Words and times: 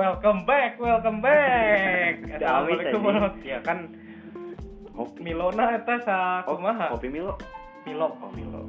Welcome 0.00 0.48
back, 0.48 0.80
welcome 0.80 1.20
back. 1.20 2.24
Assalamualaikum 2.40 3.04
warahmatullahi 3.04 3.52
Ya 3.52 3.60
kan 3.60 3.92
Kopi. 4.96 5.20
Milona 5.20 5.76
eta 5.76 6.00
sa 6.00 6.40
kumaha? 6.48 6.88
kopi 6.96 7.12
Milo. 7.12 7.36
Milo. 7.84 8.16
Oh, 8.16 8.32
Milo. 8.32 8.64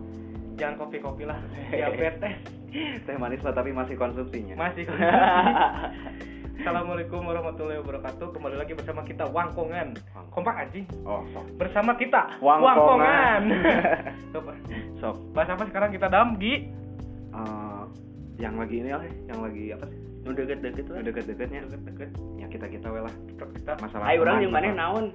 Jangan 0.59 0.75
kopi-kopi 0.75 1.23
lah. 1.23 1.39
Diabetes. 1.71 2.35
Teh 3.07 3.15
manis 3.15 3.39
lah 3.47 3.55
tapi 3.55 3.71
masih 3.71 3.95
konsumsinya. 3.95 4.59
Masih 4.59 4.83
Assalamualaikum 6.59 7.23
warahmatullahi 7.23 7.79
wabarakatuh. 7.79 8.35
Kembali 8.35 8.59
lagi 8.59 8.75
bersama 8.75 8.99
kita 9.07 9.23
Wangkongan. 9.31 9.95
Wangkongan. 9.95 10.35
Kompak 10.35 10.67
anjing. 10.67 10.83
oh, 11.07 11.23
sok. 11.31 11.47
Bersama 11.55 11.95
kita 11.95 12.27
Wangkongan. 12.43 13.43
Coba. 14.35 14.51
Sok. 14.99 15.15
Bahas 15.31 15.47
apa 15.55 15.63
sekarang 15.63 15.95
kita 15.95 16.11
dam 16.11 16.35
Gi? 16.35 16.67
Eh, 17.31 17.83
yang 18.35 18.59
lagi 18.59 18.83
ini 18.83 18.91
lah, 18.91 19.07
yang 19.31 19.39
lagi 19.39 19.71
apa 19.71 19.87
sih? 19.87 20.00
Nu 20.21 20.29
deket-deket 20.31 20.85
lah 20.87 21.01
deket-deketnya. 21.01 21.59
Deket-deket. 21.65 22.09
Ya 22.35 22.45
kita 22.47 22.65
kita 22.67 22.87
we 22.87 22.99
lah. 22.99 23.13
Kita 23.55 23.71
Masalah. 23.77 24.05
ayo 24.07 24.21
orang 24.21 24.37
yang 24.39 24.51
mana 24.51 24.67
naon 24.71 25.05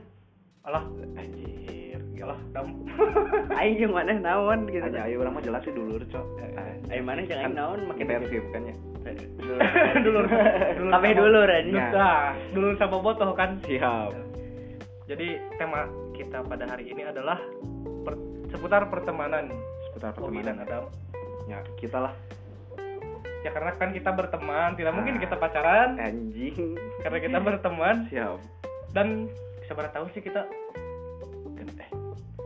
alah 0.63 0.83
Anjir. 1.15 2.01
alah 2.19 2.41
dam. 2.51 2.67
ayo 3.55 3.73
yang 3.79 3.93
mana 3.93 4.13
naon 4.13 4.67
gitu 4.67 4.83
Aja 4.83 5.07
ayo 5.07 5.23
orang 5.23 5.33
mah 5.33 5.45
jelas 5.45 5.63
sih 5.63 5.71
dulur, 5.71 6.03
Cok. 6.03 6.27
ayo 6.89 7.03
mana 7.03 7.23
jangan 7.23 7.53
naon 7.53 7.79
makin 7.87 8.03
Intensif 8.03 8.43
kan 8.51 8.63
ya. 8.65 8.75
dulur. 9.39 9.59
dulur. 10.03 10.25
kabeh 10.93 11.07
sama- 11.07 11.15
dulur 11.15 11.47
aja. 11.47 11.71
Nah, 11.71 12.27
dulur 12.51 12.75
sama 12.75 12.97
botoh 12.99 13.31
kan. 13.31 13.63
Siap. 13.63 14.11
Jadi 15.07 15.29
tema 15.55 15.87
kita 16.13 16.43
pada 16.43 16.67
hari 16.67 16.91
ini 16.91 17.07
adalah 17.07 17.39
per- 18.03 18.19
seputar 18.51 18.91
pertemanan 18.91 19.55
Seputar 19.87 20.11
dan 20.11 20.19
pertemanan. 20.19 20.57
Adam. 20.67 20.85
Ya, 21.47 21.63
kita 21.79 22.03
lah 22.03 22.13
Ya 23.47 23.55
karena 23.55 23.71
kan 23.73 23.95
kita 23.95 24.11
berteman, 24.11 24.75
tidak 24.75 24.91
mungkin 24.91 25.15
Ah. 25.17 25.23
kita 25.23 25.37
pacaran 25.39 25.91
anjing. 25.97 26.75
karena 26.99 27.19
kita 27.21 27.39
berteman 27.39 27.97
Siap. 28.11 28.43
dan 28.91 29.31
seberapa 29.63 29.87
tahu 29.89 30.11
sih 30.11 30.19
kita 30.19 30.51
Gen 31.55 31.71
eh, 31.79 31.91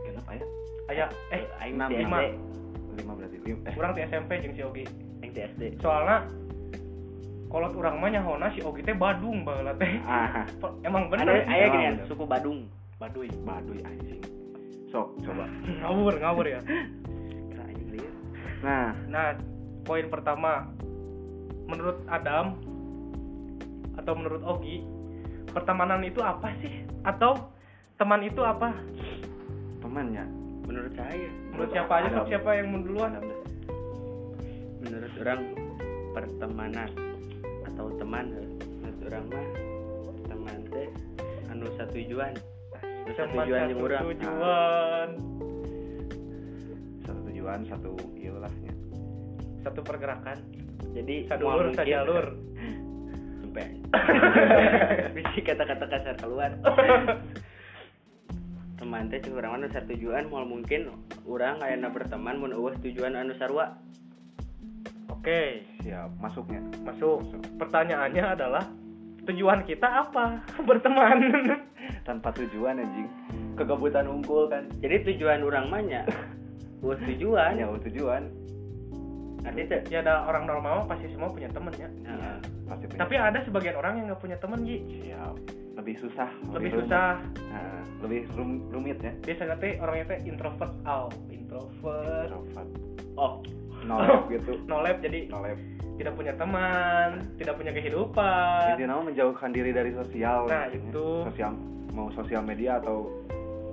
genap 0.05 0.25
aya? 0.27 0.45
ayah 0.87 1.09
eh 1.33 1.41
enam, 1.65 1.89
lima. 1.89 2.17
Lima 2.93 3.11
berarti. 3.17 3.37
Lima. 3.41 3.65
Eh, 3.65 3.73
kurang 3.73 3.91
di 3.91 4.01
SMP 4.03 4.37
jeung 4.37 4.53
si 4.53 4.61
Ogi. 4.61 4.85
yang 5.19 5.31
TSD 5.31 5.81
Soalnya 5.81 6.29
kalau 7.47 7.67
orang 7.73 7.97
mah 7.97 8.09
nyahona 8.11 8.47
si 8.53 8.61
Ogi 8.61 8.81
teh 8.81 8.93
Badung 8.93 9.41
baheula 9.41 9.73
teh. 9.73 9.97
ah, 10.03 10.45
Emang 10.81 11.09
ada 11.09 11.17
bener. 11.17 11.41
aya 11.43 11.65
gini 11.67 11.83
ya 11.83 11.93
suku 12.05 12.23
Badung 12.23 12.69
Baduy. 12.95 13.25
baduy 13.41 13.81
anjing. 13.81 14.21
Sok, 14.87 15.17
coba. 15.19 15.49
Ngawur, 15.81 16.13
ngawur 16.15 16.45
ya. 16.47 16.61
Nah, 18.61 18.93
Nah, 19.09 19.33
poin 19.81 20.05
pertama 20.05 20.69
menurut 21.71 22.03
Adam 22.11 22.59
atau 23.95 24.11
menurut 24.11 24.43
Ogi, 24.43 24.83
pertemanan 25.49 26.03
itu 26.03 26.19
apa 26.19 26.51
sih? 26.59 26.83
Atau 27.07 27.49
teman 27.95 28.21
itu 28.21 28.43
apa? 28.43 28.75
teman 29.81 30.13
ya. 30.13 30.23
menurut 30.61 30.93
saya 30.93 31.27
Menurut 31.51 31.71
siapa 31.73 31.93
aja 31.99 32.07
Adam. 32.15 32.25
siapa 32.29 32.49
yang 32.55 32.67
duluan? 32.85 33.11
Menurut 34.79 35.13
orang 35.19 35.41
pertemanan 36.11 36.89
atau 37.67 37.85
teman 37.97 38.25
menurut 38.79 38.99
orang 39.09 39.25
mah 39.27 39.47
teman 40.27 40.57
teh 40.69 40.87
anu 41.49 41.65
satu 41.75 41.93
tujuan 41.97 42.33
anu 42.79 43.11
satu 43.15 43.31
tujuan 43.35 43.67
satu 43.67 43.73
yang 43.73 43.79
urang 43.79 44.03
tujuan, 44.15 45.07
Satu 47.01 47.19
tujuan, 47.27 47.59
satu 47.67 47.89
ieu 48.15 48.35
lah 48.37 48.53
nya. 48.61 48.73
satu 49.61 49.79
pergerakan, 49.81 50.37
jadi 50.91 51.15
sadulur, 51.29 51.71
sajalur. 51.75 52.25
sampai 53.41 53.67
bisa 55.15 55.39
kata-kata 55.43 55.85
kasar 55.87 56.15
keluar 56.19 56.51
teman 58.81 59.13
teh 59.13 59.21
orang 59.29 59.61
anu 59.61 59.67
satu 59.69 59.93
tujuan 59.93 60.25
mau 60.33 60.41
mungkin 60.41 60.89
orang 61.29 61.61
ayana 61.61 61.93
berteman 61.93 62.41
mun 62.41 62.49
eueuh 62.49 62.73
tujuan 62.81 63.13
anu 63.13 63.37
sarua 63.37 63.77
Oke, 65.21 65.61
Siap, 65.85 66.17
masuknya. 66.17 66.57
masuk. 66.81 67.21
Pertanyaannya 67.61 68.25
adalah 68.25 68.65
tujuan 69.29 69.61
kita 69.69 69.85
apa? 69.85 70.41
Berteman. 70.67 71.21
Tanpa 72.01 72.33
tujuan 72.33 72.81
anjing. 72.81 73.05
Kegabutan 73.53 74.09
unggul 74.09 74.49
kan. 74.49 74.65
jadi 74.81 75.05
tujuan 75.05 75.45
orang 75.45 75.69
nya 75.85 76.01
eueuh 76.81 76.97
tujuan 77.05 77.53
Ya, 77.53 77.69
tujuan. 77.69 78.33
Arti 79.41 79.61
teh 79.65 79.81
ya 79.89 79.99
ada 79.99 80.23
orang 80.23 80.45
normal 80.45 80.85
pasti 80.85 81.09
semua 81.09 81.29
punya 81.29 81.49
temen 81.49 81.73
ya. 81.73 81.89
Heeh. 81.89 82.37
Pasti 82.65 82.83
punya. 82.85 82.99
Tapi 83.01 83.13
ada 83.15 83.39
sebagian 83.41 83.75
orang 83.75 83.93
yang 83.97 84.05
nggak 84.07 84.21
punya 84.21 84.37
temen 84.37 84.59
Ji. 84.61 84.77
siap. 85.01 85.35
Lebih 85.71 85.95
susah. 85.97 86.29
Lebih 86.51 86.69
rumit. 86.71 86.79
susah. 86.85 87.11
Nah, 87.49 87.81
lebih 88.01 88.21
rum- 88.33 88.63
rumit 88.69 88.97
ya. 88.99 89.11
Biasanya 89.19 89.55
teh 89.57 89.73
orangnya 89.77 90.05
teh 90.07 90.19
introvert. 90.23 90.73
Oh, 90.83 91.09
introvert. 91.27 92.27
Introvert. 92.27 92.69
oh 93.15 93.41
Nolep 93.81 94.21
gitu. 94.35 94.61
No 94.65 94.79
lab 94.79 95.01
jadi 95.01 95.25
Nolep. 95.27 95.57
tidak 95.97 96.17
punya 96.17 96.33
teman, 96.33 97.09
tidak 97.37 97.53
punya 97.55 97.71
kehidupan. 97.71 98.73
Intinya 98.73 98.97
mah 98.97 99.05
menjauhkan 99.05 99.49
diri 99.49 99.69
dari 99.69 99.93
sosial. 99.93 100.45
Nah, 100.45 100.65
intinya. 100.67 100.89
itu. 100.89 101.07
Sosial 101.29 101.51
mau 101.91 102.07
sosial 102.11 102.41
media 102.41 102.77
atau 102.77 103.09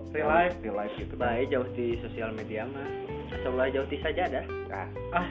Real 0.08 0.24
life. 0.26 0.56
real 0.58 0.72
life 0.74 0.94
gitu. 0.96 1.14
baik 1.14 1.52
jauh 1.52 1.68
di 1.72 2.00
sosial 2.00 2.32
media 2.32 2.64
mah 2.64 2.88
asal 3.32 3.52
ulah 3.54 3.68
jauh 3.68 3.88
saja 4.00 4.24
dah 4.28 4.44
Ah, 4.68 4.88
Ah. 5.16 5.28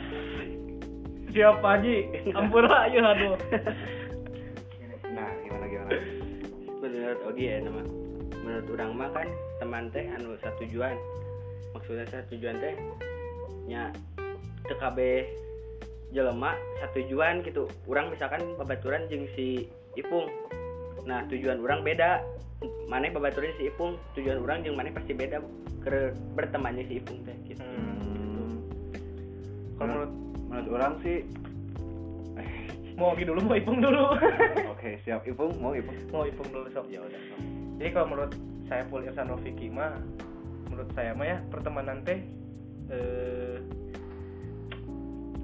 Siapa 1.29 1.83
Ji? 1.83 2.07
Ampura 2.33 2.87
ayo 2.89 3.03
aduh. 3.03 3.35
nah, 5.15 5.29
gimana 5.43 5.65
gimana? 5.69 5.91
menurut 6.77 7.19
Ogi 7.27 7.45
ya 7.51 7.57
nama 7.63 7.83
menurut 8.43 8.67
orang 8.79 8.91
mah 8.95 9.09
kan 9.11 9.27
teman 9.59 9.91
teh 9.91 10.05
anu 10.07 10.39
satu 10.39 10.63
tujuan 10.63 10.95
maksudnya 11.75 12.05
satu 12.07 12.37
tujuan 12.37 12.57
teh 12.63 12.73
nya 13.67 13.91
TKB 14.71 14.99
jelema 16.15 16.55
satu 16.79 17.03
tujuan 17.03 17.43
gitu 17.43 17.67
orang 17.91 18.11
misalkan 18.11 18.39
babaturan 18.55 19.07
jeung 19.11 19.27
si 19.35 19.67
Ipung 19.99 20.29
nah 21.07 21.23
tujuan 21.31 21.63
orang 21.63 21.87
beda 21.87 22.19
mana 22.91 23.07
babaturan 23.07 23.55
si 23.55 23.71
Ipung 23.71 23.95
tujuan 24.17 24.43
orang 24.43 24.67
jeung 24.67 24.75
mana 24.75 24.91
pasti 24.91 25.15
beda 25.15 25.39
ke 25.79 26.11
bertemannya 26.35 26.83
si 26.85 26.99
Ipung 26.99 27.23
teh 27.23 27.37
gitu 27.47 27.63
Hmm. 27.63 28.59
Kalau 29.77 29.87
menurut 29.93 30.11
menurut 30.49 30.67
orang 30.73 30.93
sih 31.05 31.17
mau 32.97 33.13
Ogi 33.13 33.29
dulu 33.29 33.45
mau 33.45 33.55
Ipung 33.55 33.77
dulu. 33.77 34.17
oke 34.73 34.89
siap 35.05 35.21
Ipung 35.29 35.53
mau 35.61 35.77
Ipung 35.77 35.95
mau 36.09 36.25
Ipung 36.25 36.49
dulu 36.49 36.65
sok. 36.73 36.89
ya 36.89 36.99
udah 37.05 37.21
sok. 37.29 37.39
Jadi 37.77 37.89
kalau 37.93 38.07
menurut 38.09 38.33
saya 38.65 38.83
Pul 38.89 39.05
Irsan 39.05 39.29
Rofiki 39.29 39.69
mah 39.69 40.01
menurut 40.67 40.89
saya 40.97 41.13
mah 41.13 41.25
ya 41.29 41.37
pertemanan 41.53 42.01
teh 42.03 42.19
eh, 42.89 43.61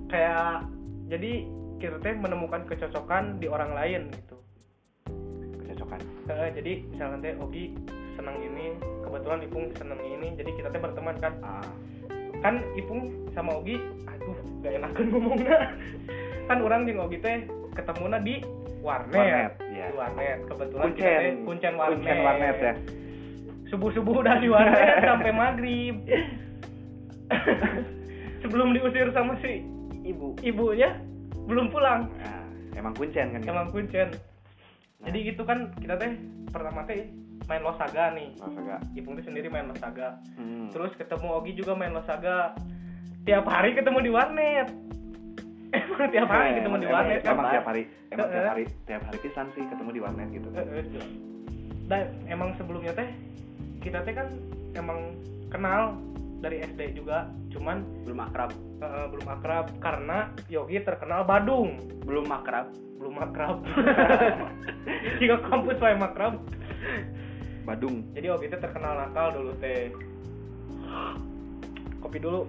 kayak 0.09 0.66
jadi 1.13 1.31
kita 1.78 1.97
teh 2.02 2.13
menemukan 2.18 2.66
kecocokan 2.66 3.38
di 3.38 3.46
orang 3.46 3.78
lain 3.78 4.02
gitu. 4.12 4.33
Eh, 6.30 6.50
jadi 6.56 6.74
misalnya 6.92 7.18
teh 7.22 7.34
Ogi 7.42 7.74
senang 8.14 8.38
ini, 8.40 8.78
kebetulan 9.02 9.40
Ipung 9.44 9.66
senang 9.76 10.00
ini, 10.02 10.28
jadi 10.38 10.52
kita 10.54 10.68
teh 10.70 10.81
berteman 10.81 11.16
kan. 11.20 11.34
ah 11.44 11.70
Kan 12.42 12.64
Ipung 12.76 13.30
sama 13.34 13.58
Ogi, 13.59 13.80
aduh 14.09 14.38
gak 14.62 14.78
enakan 14.78 15.06
ngomongnya. 15.12 15.58
kan 16.44 16.58
orang 16.59 16.84
jeung 16.84 17.03
Ogi 17.08 17.18
teh 17.24 17.48
ketemunya 17.74 18.20
di 18.20 18.36
warnet. 18.84 19.16
warnet 19.16 19.53
ya 19.72 19.88
Di 19.90 19.96
warnet. 19.96 20.40
Kebetulan 20.48 20.84
kita 20.94 21.00
kuncen 21.00 21.20
teh 21.20 21.34
kuncen 21.48 21.74
warnet. 21.80 21.98
kuncen 21.98 22.18
warnet 22.22 22.58
ya 22.59 22.74
subuh-subuh 23.74 24.22
udah 24.22 24.38
di 24.38 24.53
warnet 24.53 25.02
sampai 25.09 25.34
maghrib 25.34 25.98
sebelum 28.46 28.70
diusir 28.78 29.09
sama 29.09 29.34
si 29.41 29.66
ibu 30.06 30.38
ibunya 30.46 30.94
belum 31.50 31.73
pulang 31.73 32.06
nah, 32.22 32.46
emang 32.78 32.94
kuncen 32.94 33.34
kan 33.34 33.41
emang 33.41 33.73
kuncen 33.73 34.14
Nah. 35.03 35.05
jadi 35.05 35.17
gitu 35.26 35.44
kan 35.44 35.59
kita 35.76 35.94
teh 35.96 36.16
pertama 36.47 36.82
teh 36.84 37.11
main 37.44 37.59
losaga 37.59 38.16
nih 38.16 38.32
Losaga. 38.38 38.79
Ipung 38.94 39.14
teh 39.14 39.26
sendiri 39.26 39.47
main 39.47 39.67
losaga 39.67 40.16
Hmm. 40.34 40.72
terus 40.72 40.96
ketemu 40.96 41.28
Ogi 41.34 41.52
juga 41.53 41.73
main 41.73 41.91
losaga 41.91 42.55
tiap 43.22 43.44
hari 43.46 43.72
ketemu 43.73 44.00
di 44.00 44.09
warnet 44.09 44.67
emang 45.76 46.08
tiap 46.08 46.29
hari 46.29 46.47
Eh, 46.47 46.55
ketemu 46.58 46.76
di 46.78 46.82
emang- 46.82 46.96
warnet 46.96 47.20
emang, 47.22 47.35
kan 47.38 47.52
tiap 47.52 47.66
hari 47.66 47.82
emang 48.08 48.17
tiap 48.26 48.32
Heeh. 48.34 48.50
hari 48.50 48.64
tiap 48.85 49.02
hari 49.03 49.17
pisan 49.20 49.47
sih 49.52 49.64
ketemu 49.66 49.90
di 49.91 50.00
warnet 50.00 50.28
gitu 50.32 50.47
Eh, 50.50 50.64
eh. 50.64 50.85
dan 51.84 52.02
emang 52.26 52.55
sebelumnya 52.55 52.94
teh 52.94 53.09
kita 53.82 54.00
teh 54.02 54.14
kan 54.14 54.28
emang 54.73 55.00
kenal 55.50 56.00
dari 56.43 56.59
SD 56.59 56.99
juga 56.99 57.31
cuman 57.55 58.03
belum 58.03 58.19
akrab. 58.19 58.51
Eh, 58.84 59.07
belum 59.16 59.28
akrab 59.31 59.66
karena 59.79 60.35
Yogi 60.51 60.84
terkenal 60.84 61.23
Badung. 61.23 61.79
Belum 62.03 62.28
akrab. 62.28 62.75
Belum 62.99 63.16
akrab. 63.23 63.63
Jika 65.23 65.40
kampus 65.47 65.79
saya 65.79 65.95
akrab. 65.95 66.43
Badung. 67.63 68.11
Jadi 68.11 68.28
Yogi 68.28 68.51
teh 68.51 68.59
terkenal 68.59 69.07
nakal 69.07 69.31
dulu 69.40 69.55
teh. 69.63 69.95
Kopi 72.03 72.19
dulu 72.19 72.43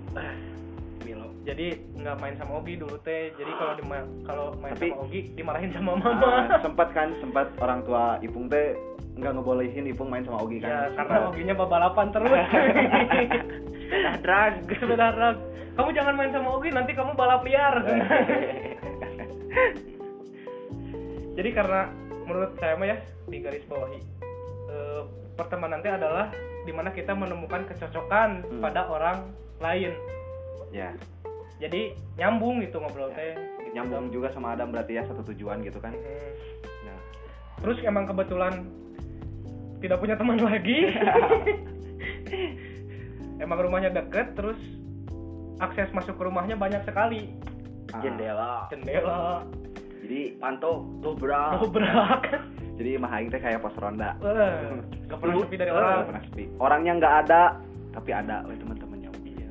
jadi 1.44 1.66
nggak 1.94 2.16
main 2.18 2.34
sama 2.34 2.52
Ogi 2.56 2.74
dulu 2.74 2.96
teh. 2.98 3.28
Jadi 3.34 3.52
kalau 3.54 3.72
dima- 3.74 4.08
kalau 4.24 4.46
main 4.56 4.72
Tapi- 4.72 4.90
sama 4.90 5.02
Ogi 5.02 5.20
dimarahin 5.32 5.70
sama 5.70 5.90
Ah, 5.92 5.96
mama. 5.98 6.32
sempat 6.64 6.88
kan 6.90 7.12
sempat 7.18 7.46
orang 7.58 7.80
tua 7.82 8.16
Ipung 8.18 8.48
teh 8.48 8.72
nggak 9.14 9.32
ngebolehin 9.32 9.84
Ipung 9.86 10.08
main 10.08 10.24
sama 10.24 10.40
Ogi 10.40 10.58
ya 10.58 10.88
kan. 10.90 11.04
karena 11.04 11.16
Oginya 11.28 11.54
balapan 11.54 12.06
terus. 12.10 12.32
Sepeda 13.84 14.12
drag 14.18 14.52
sepeda 14.66 15.08
drag 15.12 15.36
kamu 15.74 15.90
jangan 15.92 16.14
main 16.14 16.30
sama 16.30 16.48
Ogi 16.52 16.70
nanti 16.70 16.92
kamu 16.92 17.12
balap 17.12 17.42
liar. 17.42 17.74
Jadi 21.34 21.50
karena 21.50 21.90
menurut 22.24 22.54
saya 22.56 22.74
mah 22.74 22.88
ya 22.88 22.96
di 23.26 23.38
garis 23.38 23.64
bawahi 23.66 24.00
eh, 24.68 25.00
pertemanan 25.34 25.82
teh 25.82 25.90
adalah 25.90 26.30
di 26.62 26.72
mana 26.72 26.88
kita 26.88 27.12
menemukan 27.12 27.66
kecocokan 27.66 28.30
Hmm. 28.40 28.62
pada 28.62 28.86
orang 28.86 29.18
lain. 29.58 29.92
Ya 30.70 30.90
jadi 31.64 31.82
nyambung 32.14 32.60
gitu 32.60 32.76
ngobrol 32.76 33.08
Ya. 33.10 33.16
teh. 33.16 33.32
Gitu. 33.64 33.72
nyambung 33.74 34.06
juga 34.08 34.28
sama 34.30 34.52
Adam 34.52 34.70
berarti 34.70 34.94
ya 34.94 35.02
satu 35.02 35.24
tujuan 35.32 35.58
gitu 35.60 35.80
kan. 35.80 35.90
Hmm. 35.90 36.32
nah. 36.84 36.98
Terus 37.58 37.80
emang 37.82 38.04
kebetulan 38.04 38.68
tidak 39.80 39.98
punya 39.98 40.14
teman 40.14 40.38
lagi. 40.44 40.92
Emang 43.36 43.58
rumahnya 43.58 43.90
deket 43.92 44.32
terus 44.34 44.56
akses 45.58 45.90
masuk 45.90 46.14
ke 46.14 46.22
rumahnya 46.22 46.54
banyak 46.54 46.82
sekali. 46.84 47.34
Ah, 47.90 48.00
jendela. 48.00 48.52
Jendela. 48.70 49.42
Jadi 50.04 50.36
panto 50.36 50.84
dobrak 51.00 51.58
dobrak 51.58 52.22
jadi 52.78 53.00
mah 53.00 53.08
aing 53.10 53.30
teh 53.30 53.40
kayak 53.40 53.58
pos 53.58 53.72
ronda. 53.74 54.12
Eh, 54.20 54.84
gak 55.06 55.16
pernah 55.16 55.34
sepi 55.40 55.56
dari 55.56 55.70
Nggak 55.70 55.80
orang. 55.80 56.06
pernah 56.06 56.22
sepi. 56.28 56.44
Orangnya 56.58 56.92
nggak 56.94 57.14
ada. 57.24 57.42
Tapi 57.90 58.10
ada 58.12 58.36
oleh 58.44 58.56
teman-temannya. 58.56 59.08
Ogi 59.10 59.32
ya 59.34 59.50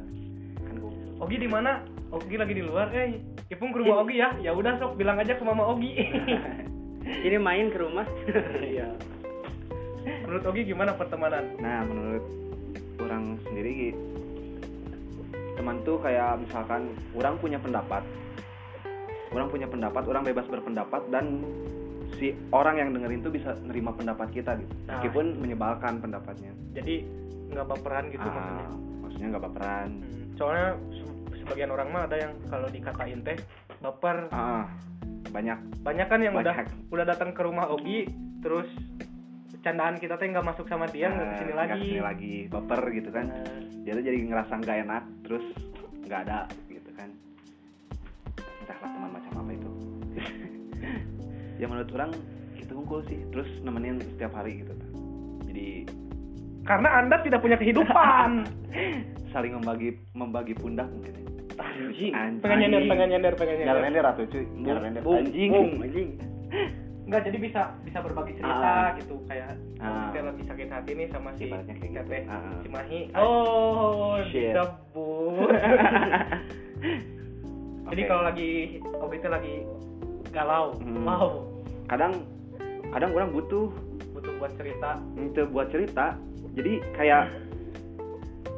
kan 0.64 0.76
gua 0.78 0.92
Ogi 1.20 1.38
di 1.38 1.50
mana 1.50 1.72
Ogi 2.14 2.36
lagi 2.38 2.54
di 2.54 2.62
luar 2.62 2.94
eh. 2.94 3.18
Ipung 3.50 3.74
ke 3.74 3.82
rumah 3.82 4.06
Ogi 4.06 4.22
ya. 4.22 4.30
Ya 4.38 4.54
udah 4.54 4.78
sok 4.78 4.96
bilang 4.96 5.18
aja 5.18 5.34
ke 5.34 5.42
mama 5.42 5.66
Ogi. 5.66 5.98
Ini 7.26 7.38
main 7.38 7.68
ke 7.68 7.78
rumah. 7.78 8.06
Iya. 8.64 8.94
Menurut 10.22 10.46
Ogi 10.46 10.62
gimana 10.64 10.94
pertemanan? 10.94 11.58
Nah 11.58 11.82
menurut 11.82 12.26
orang 13.00 13.40
sendiri 13.42 13.72
Gi, 13.72 13.92
teman 15.56 15.82
tuh 15.82 15.98
kayak 16.00 16.38
misalkan 16.40 16.92
orang 17.14 17.36
punya 17.38 17.58
pendapat. 17.58 18.04
Orang 19.34 19.50
punya 19.50 19.66
pendapat 19.66 20.04
orang 20.06 20.24
bebas 20.24 20.46
berpendapat 20.46 21.02
dan 21.10 21.42
si 22.16 22.30
orang 22.52 22.78
yang 22.78 22.90
dengerin 22.94 23.22
tuh 23.22 23.34
bisa 23.34 23.58
nerima 23.60 23.90
pendapat 23.90 24.30
kita 24.30 24.54
gitu 24.56 24.70
Nah. 24.86 25.02
meskipun 25.02 25.26
menyebalkan 25.40 25.98
pendapatnya. 25.98 26.54
Jadi 26.78 27.10
nggak 27.50 27.66
baperan 27.66 28.06
gitu 28.12 28.22
Ah, 28.22 28.30
maksudnya? 28.30 28.68
maksudnya 29.02 29.28
nggak 29.34 29.44
baperan. 29.44 29.90
Hmm, 29.90 30.26
soalnya 30.36 30.70
sebagian 31.44 31.70
orang 31.76 31.92
mah 31.92 32.08
ada 32.08 32.18
yang 32.18 32.34
kalau 32.48 32.68
dikatain 32.72 33.20
teh 33.22 33.38
baper. 33.84 34.32
Ah 34.32 34.72
banyak. 35.34 35.60
Banyak 35.82 36.08
kan 36.08 36.20
yang 36.22 36.38
udah 36.38 36.56
Banyak. 36.56 36.94
udah 36.94 37.06
datang 37.10 37.34
ke 37.34 37.42
rumah 37.42 37.66
Ogi 37.74 38.06
terus 38.40 38.70
candaan 39.64 39.96
kita 39.96 40.20
teh 40.20 40.28
nggak 40.28 40.44
masuk 40.44 40.68
sama 40.68 40.92
dia 40.92 41.08
nggak 41.08 41.24
ah, 41.24 41.32
ke 41.32 41.36
sini 41.40 41.52
nggak 41.52 41.60
lagi 41.60 41.80
ke 41.80 41.86
sini 41.86 42.04
lagi. 42.04 42.36
Baper 42.54 42.82
gitu 42.94 43.10
kan. 43.10 43.26
Nah, 43.28 43.46
dia 43.84 43.92
tuh 43.98 44.04
jadi 44.06 44.18
ngerasa 44.24 44.54
nggak 44.62 44.78
enak 44.88 45.04
terus 45.26 45.46
nggak 46.06 46.20
ada 46.30 46.40
gitu 46.70 46.92
kan. 46.96 47.10
Entahlah 48.64 48.90
teman 48.90 49.10
macam 49.12 49.32
apa 49.44 49.52
itu. 49.52 49.72
Ya 51.62 51.70
menurut 51.70 51.88
orang 51.96 52.12
kita 52.60 52.76
ngumpul 52.76 53.06
sih 53.08 53.24
terus 53.32 53.48
nemenin 53.64 54.02
setiap 54.02 54.36
hari 54.36 54.66
gitu 54.66 54.74
jadi 55.48 55.86
karena 56.66 56.90
anda 56.98 57.22
tidak 57.22 57.46
punya 57.46 57.56
kehidupan. 57.62 58.50
Saling 59.32 59.54
membagi 59.62 60.02
membagi 60.18 60.58
pundak 60.58 60.90
mungkin 60.90 61.14
ya. 61.14 61.33
Anjing 61.56 62.12
pengen 62.40 62.58
nyender 62.60 62.82
pengen 62.86 63.08
nyender 63.10 63.34
pengen 63.34 63.56
nyender 63.58 63.76
nyalain 63.76 64.00
ratu 64.00 64.22
cuy 64.26 64.44
nyalain 64.56 64.94
Bung, 65.02 65.18
anjing 65.22 65.50
bung, 65.50 65.72
anjing 65.80 66.10
nggak 67.04 67.22
jadi 67.28 67.38
bisa 67.38 67.62
bisa 67.84 68.00
berbagi 68.00 68.34
cerita 68.34 68.64
Ah. 68.64 68.96
gitu 68.96 69.20
kayak 69.28 69.60
Ah. 69.78 70.10
kita 70.10 70.24
lagi 70.24 70.44
sakit 70.48 70.68
hati 70.72 70.92
nih 70.96 71.08
sama 71.12 71.30
si 71.36 71.46
kayak 71.46 71.68
gitu. 71.68 71.94
teteh 71.94 72.24
Ah, 72.26 72.34
ah. 72.34 72.58
si 72.58 72.68
Mahi 72.70 73.00
Ah. 73.12 73.20
oh 73.20 74.16
Shit. 74.32 74.56
disebut 74.56 75.52
jadi 77.92 78.00
Oke. 78.00 78.08
kalau 78.08 78.24
lagi 78.24 78.50
itu 79.14 79.30
lagi 79.30 79.56
galau 80.32 80.74
Hmm. 80.80 81.06
wow 81.06 81.28
kadang 81.86 82.24
kadang 82.90 83.12
orang 83.12 83.30
butuh 83.30 83.70
butuh 84.16 84.34
buat 84.40 84.52
cerita 84.56 84.98
itu 85.20 85.42
buat 85.52 85.68
cerita 85.70 86.16
jadi 86.56 86.80
kayak 86.96 87.24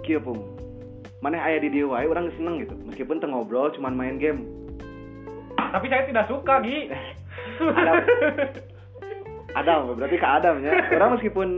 kieu 0.03 0.21
pung 0.21 0.54
mana 1.23 1.39
aya 1.39 1.61
di 1.63 1.71
dia 1.71 1.87
wae 1.87 2.07
orang 2.07 2.31
seneng 2.35 2.63
gitu. 2.63 2.75
Meskipun 2.83 3.19
teu 3.23 3.31
ngobrol 3.31 3.71
cuman 3.75 3.95
main 3.95 4.17
game. 4.19 4.43
Tapi 5.55 5.87
saya 5.87 6.07
tidak 6.07 6.27
suka 6.27 6.59
Gi. 6.63 6.91
Adam. 7.79 7.95
Adam 9.55 9.79
berarti 9.95 10.17
ke 10.19 10.27
Adam 10.27 10.55
ya. 10.63 10.71
Orang 10.95 11.15
meskipun 11.19 11.49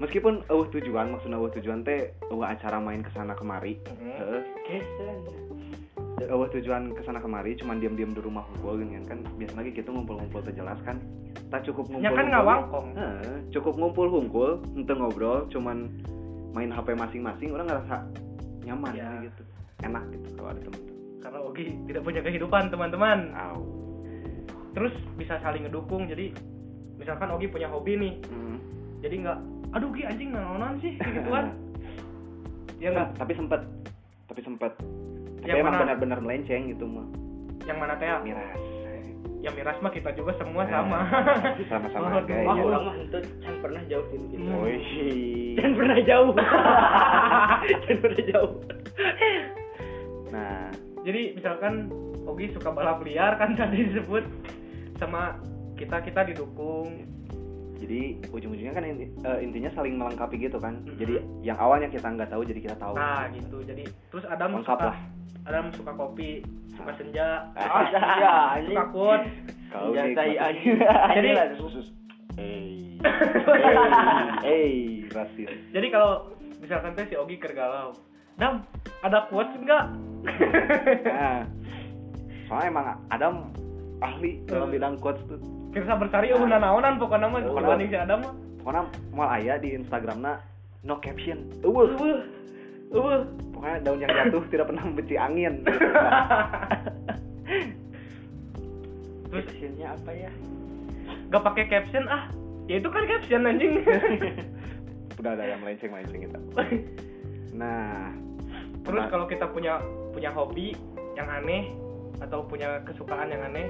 meskipun 0.00 0.44
eueuh 0.48 0.68
tujuan 0.72 1.12
maksudna 1.12 1.40
eueuh 1.40 1.52
tujuan 1.56 1.84
teh 1.84 2.12
eueuh 2.28 2.44
acara 2.44 2.80
main 2.80 3.04
ke 3.04 3.10
sana 3.12 3.36
kemari. 3.36 3.76
Mhm. 3.84 4.12
Heeh. 4.16 4.42
kesen 4.66 5.18
eueuh 6.26 6.48
tujuan 6.48 6.96
ke 6.96 7.04
sana 7.04 7.20
kemari 7.20 7.52
cuman 7.60 7.76
diam-diam 7.76 8.16
di 8.16 8.20
rumah 8.24 8.44
hunkul 8.48 8.80
geuning 8.80 9.04
kan. 9.04 9.20
Biasa 9.36 9.60
lagi 9.60 9.72
kita 9.76 9.92
ngumpul-ngumpul 9.92 10.40
teh 10.44 10.56
jelas 10.56 10.80
kan. 10.88 10.96
Tak 11.52 11.68
cukup 11.68 11.92
ngumpul 11.92 12.02
ya 12.02 12.10
kan 12.10 12.26
ngawangkong 12.32 12.86
Heeh, 12.96 13.36
cukup 13.54 13.74
ngumpul 13.78 14.08
hungkul 14.10 14.50
ente 14.74 14.92
ngobrol 14.96 15.46
cuman 15.52 15.86
main 16.56 16.72
HP 16.72 16.96
masing-masing 16.96 17.52
orang 17.52 17.68
ngerasa 17.68 18.02
nyaman 18.66 18.92
Ya. 18.92 19.08
gitu. 19.22 19.42
Enak 19.78 20.04
gitu 20.10 20.28
kalau 20.34 20.48
ada 20.50 20.60
temen 20.60 20.80
tuh. 20.82 20.96
Karena 21.18 21.38
Ogi 21.40 21.66
tidak 21.86 22.02
punya 22.02 22.20
kehidupan 22.20 22.68
teman-teman. 22.68 23.18
Au. 23.32 23.60
terus 24.72 24.92
bisa 25.16 25.40
saling 25.40 25.64
ngedukung 25.64 26.04
jadi 26.04 26.36
misalkan 26.96 27.32
Ogi 27.32 27.48
punya 27.48 27.64
hobi 27.64 27.96
nih 27.96 28.12
Hmm. 28.26 28.60
jadi 29.00 29.24
nggak 29.24 29.38
aduh 29.72 29.88
Gi 29.88 30.04
anjing 30.04 30.30
nanonan 30.30 30.76
sih 30.78 30.92
kayak 31.00 31.16
gituan 31.16 31.46
ya 32.76 32.92
nggak? 32.92 33.08
Tapi 33.16 33.32
sempet 33.32 33.60
tapi 34.26 34.40
sempet. 34.42 34.72
Tapi 35.38 35.48
Yang 35.48 35.58
emang 35.58 35.72
mana? 35.72 35.82
benar-benar 35.86 36.18
melenceng 36.20 36.68
gitu 36.68 36.84
mah. 36.84 37.08
Yang 37.64 37.78
mana 37.78 37.94
teh 37.96 38.04
miras 38.20 38.60
ya 39.38 39.50
miras 39.50 39.76
mah 39.78 39.90
kita 39.90 40.10
juga 40.12 40.32
semua 40.34 40.62
Eh, 40.62 40.70
sama. 40.70 40.98
sama-sama 41.66 42.06
wah 42.08 42.24
ya 42.24 42.40
orang 42.58 42.82
mah 42.84 42.94
itu 42.98 43.18
can 43.38 43.54
pernah 43.58 43.82
jauh 43.84 44.06
dari 44.06 44.26
kita 44.26 44.42
Hmm. 44.42 44.62
Wih. 44.62 45.54
can 45.54 45.72
pernah 45.72 45.98
jauh. 46.02 46.30
Can 47.82 47.96
pernah 47.98 48.22
jauh. 48.26 48.52
Nah. 50.28 50.68
Jadi 51.02 51.22
misalkan 51.32 51.86
Ogi 52.26 52.50
suka 52.50 52.70
balap 52.70 52.98
liar 53.00 53.36
kan 53.36 53.54
tadi 53.54 53.86
disebut. 53.86 54.26
Sama 54.96 55.38
kita 55.74 56.02
kita 56.02 56.26
didukung. 56.26 57.06
Jadi 57.76 58.18
ujung-ujungnya 58.26 58.72
kan 58.72 58.82
inti- 58.82 59.12
eh, 59.20 59.38
intinya 59.40 59.70
saling 59.70 59.94
melengkapi 59.94 60.40
gitu 60.40 60.56
kan. 60.56 60.80
Mhm. 60.82 60.96
jadi 60.96 61.14
yang 61.42 61.56
awalnya 61.56 61.86
kita 61.86 62.08
nggak 62.08 62.28
tahu 62.28 62.42
jadi 62.42 62.60
kita 62.62 62.76
tahu. 62.76 62.94
Nah 62.94 63.28
gitu. 63.30 63.62
Jadi 63.62 63.84
terus 64.10 64.24
Adam 64.26 64.58
Lengkap 64.58 64.66
suka 64.74 64.86
lah. 64.86 64.96
Adam 65.46 65.70
suka 65.72 65.92
kopi 65.92 66.42
suka 66.74 66.90
senja. 66.94 67.46
Ah, 67.54 67.82
ya, 67.94 68.34
anjing. 68.58 68.74
suka 68.74 68.84
quote 68.90 69.26
kau 69.70 69.90
Senjata. 69.90 70.22
Jadi- 71.16 71.34
khusus 71.56 71.86
eh 72.36 75.06
rasis. 75.14 75.48
Jadi 75.70 75.86
kalau 75.88 76.34
misalkan 76.58 76.92
teh 76.92 77.06
si 77.06 77.14
Ogi 77.14 77.36
kergalau 77.36 77.92
Dam 78.36 78.64
ada 79.00 79.24
quotes 79.28 79.52
enggak 79.56 79.84
nah 81.06 81.40
soalnya 82.46 82.68
emang 82.68 82.84
Adam 83.08 83.34
ahli 83.98 84.42
dalam 84.44 84.68
Eh. 84.68 84.72
bidang 84.76 84.94
quotes 84.98 85.22
tuh. 85.24 85.38
Kirsa 85.70 85.94
bersari 85.94 86.28
eueuh 86.28 86.44
nanaonan 86.44 86.96
pokoknya 86.96 87.26
mah 87.26 87.40
Oh. 87.44 87.54
dibanding 87.54 87.88
si 87.88 87.96
Adam 87.96 88.18
mah. 88.20 88.32
Pokoknya 88.60 88.82
mau 89.12 89.26
aya 89.26 89.54
di 89.56 89.72
Instagramna 89.72 90.40
no 90.82 90.98
caption. 90.98 91.46
Eueuh. 91.62 91.94
Eueuh 91.94 92.18
eueuh 92.94 93.22
pokoknya 93.54 93.78
daun 93.82 93.98
yang 94.02 94.12
jatuh 94.12 94.42
tidak 94.52 94.66
pernah 94.70 94.84
membenci 94.86 95.16
angin. 95.18 95.54
Terus 99.26 99.44
Captionnya 99.46 99.86
apa 99.92 100.10
ya? 100.14 100.30
Gak 101.30 101.42
pakai 101.42 101.64
caption 101.66 102.04
ah. 102.06 102.30
Ya 102.66 102.78
itu 102.82 102.88
kan 102.90 103.06
caption 103.06 103.46
anjing. 103.46 103.82
Udah 105.20 105.32
ada 105.34 105.44
yang 105.46 105.60
melenceng 105.62 105.90
melenceng 105.90 106.20
kita. 106.30 106.38
Nah 107.56 108.12
terus 108.86 109.02
Nah. 109.02 109.10
kalau 109.10 109.26
kita 109.26 109.50
punya 109.50 109.82
punya 110.14 110.30
hobi 110.30 110.78
yang 111.18 111.26
aneh 111.26 111.74
atau 112.22 112.46
punya 112.46 112.80
kesukaan 112.86 113.34
yang 113.34 113.42
aneh 113.42 113.66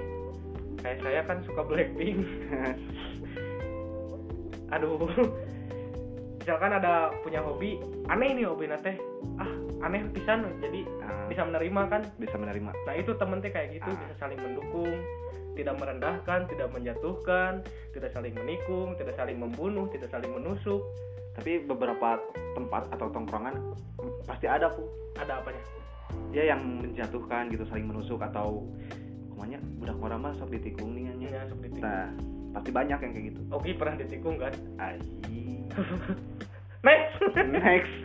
kayak 0.84 1.00
saya 1.00 1.20
kan 1.24 1.40
suka 1.48 1.64
Blackpink. 1.64 2.20
Aduh 4.76 5.08
misalkan 6.46 6.78
ada 6.78 7.10
punya 7.26 7.42
hobi 7.42 7.82
aneh 8.06 8.30
nih 8.38 8.46
hobi 8.46 8.70
nate. 8.70 8.94
Ah 9.34 9.50
aneh 9.82 10.06
pisan 10.14 10.46
jadi 10.62 10.86
Ah. 11.02 11.26
bisa 11.26 11.42
menerima 11.42 11.82
kan. 11.90 12.06
Bisa 12.22 12.38
menerima. 12.38 12.70
Nah 12.70 12.94
itu 12.94 13.18
temen 13.18 13.42
teh 13.42 13.50
kayak 13.50 13.74
gitu 13.74 13.90
Ah. 13.90 13.98
bisa 13.98 14.14
saling 14.22 14.38
mendukung 14.38 14.94
tidak 15.58 15.74
merendahkan 15.74 16.46
tidak 16.46 16.70
menjatuhkan 16.70 17.66
tidak 17.90 18.14
saling 18.14 18.30
menikung 18.38 18.94
tidak 18.94 19.18
saling 19.18 19.42
membunuh 19.42 19.90
tidak 19.90 20.06
saling 20.06 20.30
menusuk. 20.30 20.86
Tapi 21.34 21.66
beberapa 21.66 22.22
tempat 22.54 22.94
atau 22.94 23.10
tongkrongan 23.10 23.74
pasti 24.30 24.46
ada 24.46 24.70
pun 24.70 24.86
ada 25.18 25.42
apanya? 25.42 25.58
Ya 26.30 26.54
yang 26.54 26.62
menjatuhkan 26.62 27.50
gitu 27.50 27.66
saling 27.66 27.90
menusuk 27.90 28.22
atau 28.22 28.62
ke 29.26 29.34
mana 29.34 29.58
budak 29.82 29.98
orang 29.98 30.30
mah 30.30 30.32
sok 30.38 30.54
ditikung 30.54 30.94
nih 30.94 31.10
ya 31.26 31.42
seperti 31.50 31.74
itu 31.74 31.82
nah 31.82 32.06
pasti 32.54 32.70
banyak 32.70 32.98
yang 33.02 33.12
kayak 33.12 33.26
gitu. 33.34 33.40
Ogi 33.50 33.74
pernah 33.74 33.98
ditikung 33.98 34.38
kan? 34.38 34.54
Aji. 34.78 35.65
next 36.86 37.20
next 37.50 37.96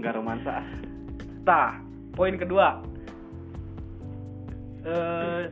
nggak 0.00 0.14
romansa 0.16 0.64
Tah, 1.40 1.80
poin 2.12 2.36
kedua. 2.36 2.84
Eh 4.84 5.48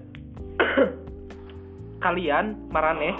kalian 2.04 2.68
marane 2.68 3.16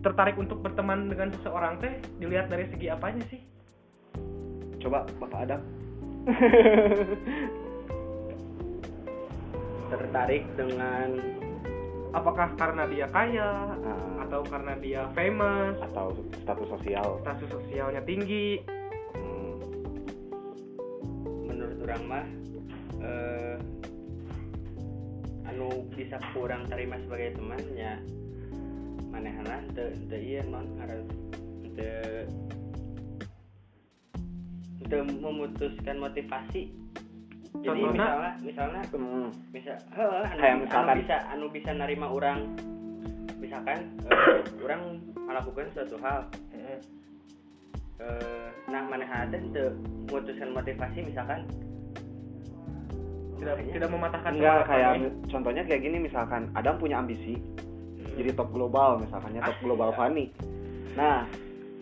tertarik 0.00 0.40
untuk 0.40 0.64
berteman 0.64 1.12
dengan 1.12 1.28
seseorang 1.36 1.76
teh 1.76 2.00
dilihat 2.18 2.48
dari 2.48 2.64
segi 2.72 2.88
apanya 2.88 3.20
sih? 3.28 3.44
coba 4.86 5.02
bapak 5.18 5.50
Adam 5.50 5.60
tertarik 9.90 10.46
dengan 10.54 11.18
Apakah 12.14 12.54
karena 12.58 12.84
dia 12.86 13.06
kaya 13.10 13.50
Ah, 13.86 14.26
atau 14.26 14.42
karena 14.42 14.74
dia 14.82 15.06
famous, 15.14 15.78
atau 15.78 16.10
status 16.42 16.68
sosial. 16.74 17.22
Status 17.22 17.48
sosialnya 17.50 18.02
tinggi? 18.02 18.58
Hmm, 19.14 19.54
menurut 21.46 21.78
orang 21.86 22.02
mah 22.06 22.26
eh, 22.98 23.56
anu 25.46 25.86
bisa 25.94 26.18
kurang 26.34 26.66
terima 26.66 26.98
sebagai 27.06 27.38
temannya. 27.38 28.02
Manehna 29.14 29.62
teu 29.72 29.94
teu 30.10 30.18
ieu 30.18 30.42
non 30.50 30.66
harus 30.82 31.06
teu 31.78 32.26
teu 34.90 35.02
memutuskan 35.02 35.98
motivasi 36.02 36.74
jadi 37.62 37.80
Contohna? 37.82 37.92
misalnya 37.92 38.32
misalnya 38.42 38.80
hmm, 38.90 39.26
bisa 39.50 39.72
heuh, 39.92 40.10
anu, 40.12 40.38
Kayak 40.38 40.52
anu 40.52 40.62
misalkan- 40.64 40.98
bisa. 41.00 41.16
anu 41.30 41.46
bisa 41.50 41.70
narima 41.72 42.06
orang. 42.08 42.38
Misalkan 43.36 43.78
eh, 44.06 44.40
orang 44.64 44.80
melakukan 45.14 45.66
suatu 45.72 45.96
hal. 46.00 46.20
Eh, 46.56 46.78
nah 48.68 48.84
teh 49.32 49.40
teu 49.56 49.72
memutuskan 50.06 50.50
motivasi 50.52 50.98
misalkan? 51.02 51.40
Tidak 53.36 53.52
Makanya. 53.52 53.72
tidak 53.72 53.88
mematahkan 53.92 54.32
enggak 54.32 54.60
kayak 54.64 54.90
maneh. 54.96 55.12
contohnya 55.28 55.62
kayak 55.68 55.80
gini 55.84 55.96
misalkan 56.00 56.48
Adam 56.56 56.80
punya 56.80 56.96
ambisi 56.98 57.36
jadi 58.16 58.32
top 58.32 58.48
global 58.48 58.96
misalkannya 58.96 59.44
top 59.44 59.60
global 59.60 59.92
Fanny 59.92 60.32
nah 60.96 61.28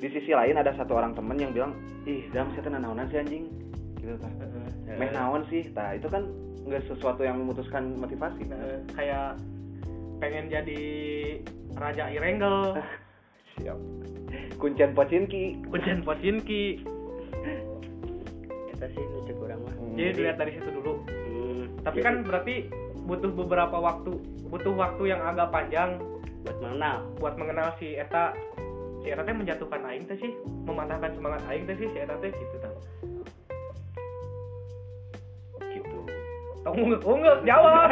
di 0.02 0.11
sisi 0.11 0.35
lain 0.35 0.59
ada 0.59 0.75
satu 0.75 0.99
orang 0.99 1.14
temen 1.14 1.38
yang 1.38 1.54
bilang 1.54 1.73
ih 2.04 2.26
Dam 2.35 2.50
saya 2.52 2.66
teh 2.66 2.71
naonan 2.75 3.07
sih 3.07 3.19
anjing. 3.19 3.45
Gitu 3.97 4.14
tah 4.19 4.31
Heeh. 4.84 4.98
meh 5.00 5.10
naon 5.10 5.42
sih? 5.48 5.64
Nah 5.72 5.96
itu 5.96 6.06
kan 6.08 6.28
nggak 6.64 6.84
sesuatu 6.88 7.20
yang 7.20 7.40
memutuskan 7.40 7.96
motivasi 7.96 8.48
Heeh, 8.48 8.78
kayak 8.96 9.36
pengen 10.18 10.48
jadi 10.48 10.82
raja 11.76 12.08
Irenggel, 12.08 12.80
siap. 13.58 13.76
Kuncian 14.58 14.94
pocinki. 14.94 15.60
Kuncen 15.68 16.02
Pocinki. 16.02 16.82
eta 18.74 18.90
sih 18.90 19.02
nu 19.02 19.22
cek 19.22 19.38
urang 19.38 19.60
mah. 19.62 19.74
Jadi 19.94 20.10
dilihat 20.18 20.36
dari 20.38 20.52
situ 20.58 20.70
dulu. 20.74 20.98
Hmm, 21.06 21.64
Tapi 21.86 22.02
jadi 22.02 22.06
kan 22.06 22.14
berarti 22.26 22.54
butuh 23.06 23.30
beberapa 23.30 23.76
waktu, 23.78 24.18
butuh 24.50 24.74
waktu 24.74 25.14
yang 25.14 25.22
agak 25.22 25.54
panjang. 25.54 26.02
Buat 26.42 26.58
mengenal. 26.60 26.96
Buat 27.22 27.34
mengenal 27.38 27.68
si 27.78 27.94
eta. 27.94 28.34
Si 29.04 29.12
eta 29.12 29.22
teh 29.22 29.36
menjatuhkan 29.36 29.84
aing 29.84 30.08
teh 30.08 30.16
sih, 30.18 30.32
mematahkan 30.66 31.12
semangat 31.14 31.44
aing 31.46 31.64
teh 31.68 31.76
sih 31.76 31.88
si 31.92 31.98
eta 32.00 32.16
teh 32.18 32.32
gitu 32.32 32.56
Tong 36.64 36.75
unggul 36.80 37.00
unggul 37.04 37.37
jawab. 37.44 37.88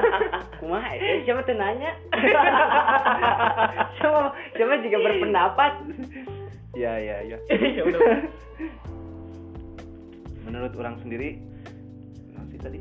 kumaha 0.60 0.96
eh, 0.96 1.20
siapa 1.22 1.44
tuh 1.44 1.52
nanya 1.52 1.92
siapa 4.00 4.32
siapa 4.56 4.74
juga 4.80 4.96
berpendapat 5.04 5.72
ya 6.72 6.96
ya 6.96 7.16
ya 7.22 7.36
ya 7.76 7.82
udah. 7.84 8.00
menurut 10.48 10.72
orang 10.74 10.96
sendiri 11.00 11.36
sih 12.48 12.56
tadi 12.56 12.80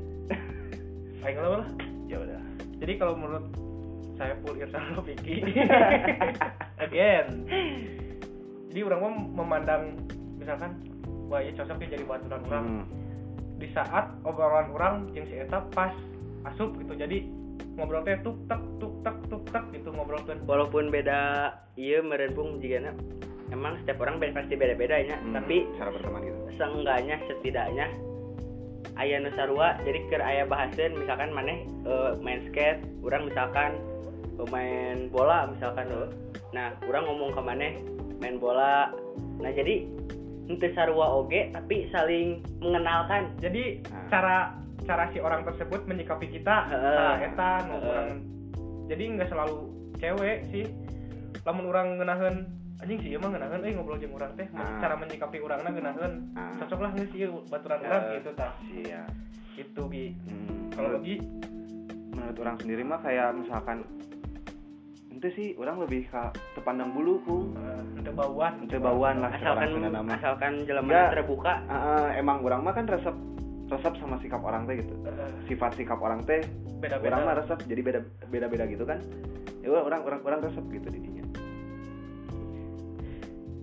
Aing 1.20 1.36
lah 1.36 1.66
lah. 1.66 1.70
ya 2.06 2.22
udah 2.22 2.40
Jadi 2.76 2.94
kalau 2.96 3.18
menurut 3.18 3.46
saya 4.16 4.36
pun 4.40 4.56
Irsan 4.56 4.84
Rafiki 4.96 5.42
again. 6.78 7.28
Jadi 8.70 8.80
orang 8.84 9.00
mah 9.02 9.14
memandang 9.44 9.84
misalkan 10.38 10.80
wah 11.28 11.40
ya 11.40 11.52
cocok 11.56 11.82
ya 11.82 11.88
jadi 11.92 12.04
baturan 12.06 12.42
orang 12.46 12.66
Hmm. 12.66 12.84
Di 13.56 13.68
saat 13.72 14.12
obrolan 14.28 14.72
orang 14.76 14.96
yang 15.16 15.26
si 15.28 15.40
eta 15.40 15.64
pas 15.72 15.92
asup 16.48 16.76
gitu. 16.80 16.94
Jadi 16.96 17.26
ngobrol 17.76 18.04
teh 18.08 18.20
tuk 18.24 18.40
tak 18.48 18.62
tuk 18.80 18.94
tak 19.04 19.18
tuk 19.28 19.44
tak 19.52 19.66
gitu 19.76 19.92
ngobrol 19.92 20.20
teh 20.24 20.36
walaupun 20.48 20.92
beda 20.92 21.52
iya 21.76 22.00
merempung 22.00 22.60
jika 22.64 22.96
emang 23.52 23.76
setiap 23.84 24.00
orang 24.04 24.20
beda 24.20 24.44
pasti 24.44 24.56
beda 24.56 24.76
beda 24.80 24.96
ya 25.04 25.16
Hmm, 25.20 25.36
tapi 25.36 25.68
cara 25.76 25.92
berteman 25.92 26.24
gitu. 26.24 26.40
seenggaknya 26.56 27.16
setidaknya 27.28 27.88
ayah 28.96 29.20
nusarua 29.24 29.76
jadi 29.84 30.00
ke 30.08 30.16
ayah 30.24 30.46
bahasan 30.48 30.96
misalkan 30.96 31.36
maneh 31.36 31.68
eh, 31.84 32.12
main 32.24 32.48
skate 32.48 32.80
orang 33.04 33.28
misalkan 33.28 33.76
eh, 34.40 34.48
main 34.48 35.12
bola 35.12 35.52
misalkan 35.52 35.88
eh. 35.92 36.10
nah 36.56 36.72
orang 36.88 37.04
ngomong 37.12 37.36
ke 37.36 37.42
maneh 37.44 37.74
main 38.20 38.40
bola. 38.40 38.92
Nah 39.44 39.52
jadi 39.52 39.84
ente 40.46 40.68
sarua 40.72 41.08
oge 41.16 41.50
tapi 41.50 41.90
saling 41.90 42.28
mengenalkan 42.60 43.34
jadi 43.38 43.82
Nah. 43.86 44.08
cara 44.08 44.38
cara 44.82 45.10
si 45.10 45.18
orang 45.18 45.42
tersebut 45.44 45.82
menyikapi 45.84 46.30
kita 46.30 46.56
nah 46.68 47.18
eta 47.18 47.50
nu 47.64 47.74
Heeh. 47.74 47.84
urang 47.84 48.10
jadi 48.86 49.04
nggak 49.12 49.30
selalu 49.30 49.58
cewek 49.96 50.38
sih 50.48 50.66
lamun 51.42 51.66
orang 51.66 51.98
ngenahen 51.98 52.36
anjing 52.78 53.00
sih 53.00 53.12
emang 53.12 53.34
ngenahen 53.34 53.62
eh 53.62 53.72
ngobrol 53.72 53.98
jeung 53.98 54.14
urang 54.14 54.34
teh 54.34 54.46
Ah. 54.52 54.78
cara 54.78 54.94
menyikapi 54.96 55.38
urangna 55.40 55.70
ngenahen 55.70 56.30
Ah. 56.34 56.54
cocok 56.60 56.80
lah 56.80 56.90
nggak 56.92 57.10
sih 57.10 57.20
baturan 57.46 57.80
urang 57.82 58.04
Eh. 58.04 58.12
gitu 58.16 58.30
tah 58.34 58.54
iya 58.70 59.02
gitu 59.56 59.82
gi 59.88 60.14
Hmm, 60.22 60.70
kalau 60.70 60.90
lagi 60.94 61.16
menurut 62.12 62.38
orang 62.38 62.58
sendiri 62.58 62.84
mah 62.84 63.00
kayak 63.00 63.34
misalkan 63.34 63.82
itu 65.26 65.34
sih 65.34 65.48
orang 65.58 65.82
lebih 65.82 66.06
ke 66.06 66.22
tepandang 66.54 66.94
bulu 66.94 67.18
kung. 67.26 67.58
Ente 67.98 68.14
bauan. 68.14 68.62
Ente 68.62 68.78
bauan 68.78 69.26
lah 69.26 69.34
asalkan 69.34 69.82
nama. 69.82 70.14
asalkan 70.14 70.54
jelema 70.70 70.86
Enggak. 70.86 71.10
terbuka. 71.18 71.54
ah, 71.66 72.14
emang 72.14 72.46
orang 72.46 72.62
mah 72.62 72.78
kan 72.78 72.86
resep 72.86 73.18
resep 73.66 73.94
sama 73.98 74.22
sikap 74.22 74.46
orang 74.46 74.70
teh 74.70 74.86
gitu. 74.86 74.94
Eh, 75.02 75.50
sifat 75.50 75.74
sikap 75.82 75.98
orang 75.98 76.22
teh 76.30 76.46
beda 76.78 77.02
orang 77.02 77.26
mah 77.26 77.34
beda 77.34 77.42
resep 77.42 77.60
jadi 77.66 77.82
beda 77.82 78.00
beda 78.30 78.46
beda 78.46 78.64
gitu 78.70 78.86
kan. 78.86 79.02
Ya 79.66 79.74
udah, 79.74 79.82
orang 79.82 80.02
orang 80.06 80.22
orang 80.22 80.40
resep 80.46 80.62
gitu 80.70 80.94
didinya. 80.94 81.26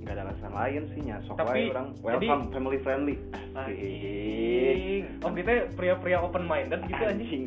Nggak 0.02 0.14
ada 0.19 0.23
alasan 0.26 0.50
lain 0.50 0.83
sih 0.99 1.00
nya. 1.07 1.23
Sok 1.31 1.38
Tapi, 1.38 1.71
orang. 1.71 1.95
jadi- 1.95 2.26
welcome 2.26 2.42
family 2.50 2.78
friendly. 2.83 3.16
Oh 5.23 5.31
kita 5.31 5.71
pria-pria 5.78 6.19
open 6.19 6.42
minded 6.50 6.83
gitu 6.90 7.07
anjing. 7.07 7.47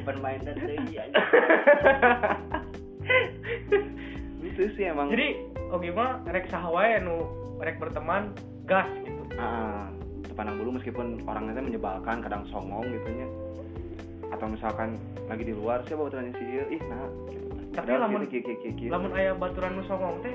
Open 0.00 0.16
minded 0.24 0.56
deui 0.56 0.96
anjing. 0.96 1.20
itu 4.42 4.62
sih 4.74 4.84
emang. 4.84 5.08
Jadi 5.08 5.36
oke 5.68 5.86
mah 5.90 6.20
rek 6.26 6.48
sahawae 6.48 6.98
nu 6.98 7.26
rek 7.58 7.76
berteman 7.76 8.32
gas 8.64 8.86
gitu. 8.98 9.22
Ah, 9.34 9.88
tepandang 10.24 10.56
bulu 10.56 10.76
meskipun 10.76 11.20
orangnya 11.24 11.54
teh 11.54 11.64
menyebalkan 11.64 12.20
kadang 12.20 12.42
songong 12.48 12.84
gitu 12.86 13.08
nya. 13.12 13.26
Atau 14.30 14.46
misalkan 14.48 14.96
lagi 15.26 15.42
di 15.42 15.52
luar 15.52 15.82
siapa 15.84 16.02
baturannya 16.02 16.32
si 16.34 16.44
ieu 16.44 16.64
ih 16.70 16.80
nah. 16.84 17.06
Gitu. 17.28 17.46
Tapi 17.72 17.88
Padahal 17.88 18.00
lamun- 18.04 18.28
kieu. 18.28 18.88
lamun 18.90 19.10
aya 19.12 19.32
baturan 19.32 19.72
nu 19.72 19.82
songong 19.84 20.20
teh 20.20 20.34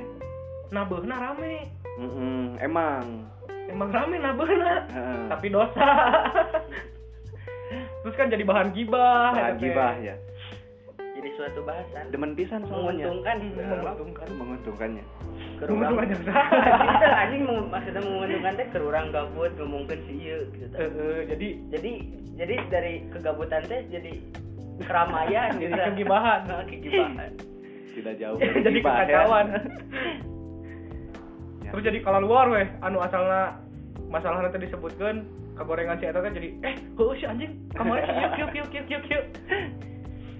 nabeuna 0.69 1.15
rame. 1.17 1.65
Mm-mm, 1.97 2.57
emang. 2.57 3.25
Emang 3.67 3.89
rame 3.89 4.15
nabeuna 4.17 4.85
Heeh. 4.87 5.21
tapi 5.27 5.47
dosa. 5.49 5.85
Terus 7.99 8.15
kan 8.15 8.27
jadi 8.27 8.41
bahan 8.41 8.71
gibah 8.71 9.33
bahan 9.33 9.55
teh. 9.59 9.61
gibah 9.61 9.93
ya 9.99 10.15
suatu 11.37 11.61
bahasan. 11.61 12.03
Demen 12.09 12.33
pisan 12.33 12.65
soalnya 12.65 13.05
menguntungkan. 13.05 13.35
Sebenarnya. 13.37 13.69
menguntungkan. 13.77 14.27
Menguntungkannya. 14.33 15.03
Ke 15.57 15.63
rumah 15.69 15.89
Menguntungkan 15.93 16.07
yang 16.09 16.23
Anjing, 17.21 17.41
maksudnya 17.69 18.01
menguntungkan 18.01 18.51
teh 18.57 18.67
ke 18.73 18.77
urang 18.81 19.07
gabut 19.13 19.51
ngomongkeun 19.57 20.01
si 20.09 20.13
ieu 20.17 20.39
gitu 20.53 20.75
jadi 21.29 21.47
jadi 21.73 21.91
jadi 22.37 22.55
dari 22.69 22.93
kegabutan 23.13 23.61
teh 23.65 23.81
jadi 23.89 24.13
keramaian 24.85 25.49
Jadi 25.61 25.73
gitu. 25.73 25.81
kegibahan. 25.93 26.39
Nah, 26.45 26.65
kegibahan. 26.69 27.31
Tidak 27.93 28.13
jauh 28.21 28.37
jadi 28.65 28.79
ya. 28.81 28.85
kekacauan. 28.85 29.45
Ya. 31.65 31.69
terus 31.75 31.83
jadi 31.83 31.99
kalau 31.99 32.19
luar 32.23 32.47
weh 32.47 32.63
anu 32.79 33.03
asalna 33.03 33.59
masalah 34.07 34.39
nanti 34.39 34.55
disebutkan 34.63 35.27
kegorengan 35.59 35.99
si 35.99 36.07
eta 36.07 36.23
teh 36.23 36.31
jadi 36.31 36.49
eh 36.63 36.75
heuh 36.95 37.11
si 37.19 37.27
anjing 37.27 37.59
kemarin 37.75 38.07
kieu 38.39 38.47
kieu 38.55 38.65
kieu 38.71 38.83
kieu 38.87 39.01
kieu 39.03 39.21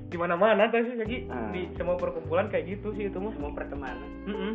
di 0.07 0.15
mana 0.15 0.39
mana 0.39 0.71
sih 0.71 0.95
lagi 0.95 1.27
Ah. 1.27 1.51
di 1.51 1.67
semua 1.75 1.99
perkumpulan 1.99 2.47
kayak 2.47 2.79
gitu 2.79 2.95
sih 2.95 3.11
itu 3.11 3.17
mah 3.19 3.33
semua 3.35 3.51
pertemanan. 3.51 4.09
Mm-mm. 4.23 4.53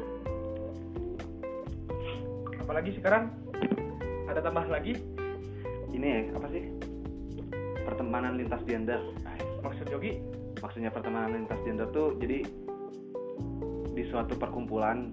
apalagi 2.62 2.94
sekarang? 2.97 3.28
Ada 4.30 4.40
tambahan 4.40 4.71
lagi? 4.71 4.97
Ini 5.92 6.06
ya, 6.09 6.21
apa 6.32 6.47
sih? 6.49 6.62
Pertemanan 7.85 8.38
lintas 8.38 8.62
gender. 8.64 9.02
Maksud 9.61 9.90
Yogi? 9.90 10.23
Maksudnya 10.62 10.88
pertemanan 10.88 11.37
lintas 11.37 11.59
gender 11.66 11.90
tuh 11.90 12.16
jadi 12.16 12.47
di 13.92 14.02
suatu 14.09 14.38
perkumpulan 14.38 15.11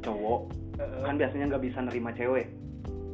cowok 0.00 0.40
eh, 0.80 1.02
kan 1.04 1.18
biasanya 1.18 1.44
nggak 1.52 1.64
bisa 1.66 1.78
nerima 1.82 2.14
cewek. 2.14 2.46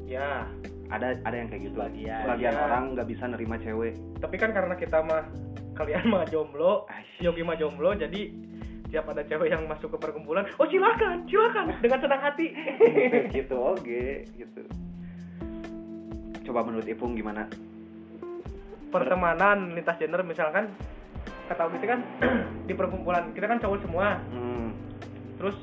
Ya. 0.07 0.47
Ada 0.93 1.19
ada 1.25 1.35
yang 1.35 1.49
kayak 1.49 1.63
gitu. 1.67 1.77
Sebagian. 1.81 2.21
sebagian 2.23 2.53
Iya. 2.53 2.63
orang 2.63 2.83
nggak 2.95 3.09
bisa 3.09 3.25
nerima 3.27 3.57
cewek. 3.59 3.97
Tapi 4.21 4.37
kan 4.37 4.51
karena 4.53 4.75
kita 4.77 4.99
mah 5.03 5.25
kalian 5.73 6.05
mah 6.09 6.25
jomblo. 6.29 6.85
Yogi 7.23 7.43
mah 7.45 7.57
jomblo 7.57 7.95
jadi 7.95 8.33
tiap 8.93 9.09
ada 9.09 9.25
cewek 9.25 9.49
yang 9.49 9.65
masuk 9.65 9.97
ke 9.97 9.99
perkumpulan 10.05 10.45
oh 10.61 10.69
silakan 10.69 11.25
silakan 11.25 11.73
dengan 11.81 11.99
senang 12.03 12.21
hati. 12.21 12.53
Gitu 13.37 13.57
oke 13.57 14.05
gitu. 14.37 14.63
Coba 16.45 16.61
menurut 16.67 16.85
Ipung 16.85 17.17
gimana? 17.17 17.49
Pertemanan 18.93 19.73
lintas 19.73 19.97
gender 19.97 20.21
misalkan 20.21 20.69
kata 21.49 21.73
itu 21.73 21.87
kan 21.89 22.01
di 22.69 22.75
perkumpulan 22.77 23.33
kita 23.33 23.49
kan 23.49 23.57
cowok 23.57 23.79
semua. 23.81 24.21
Hmm, 24.29 24.77
terus 25.41 25.57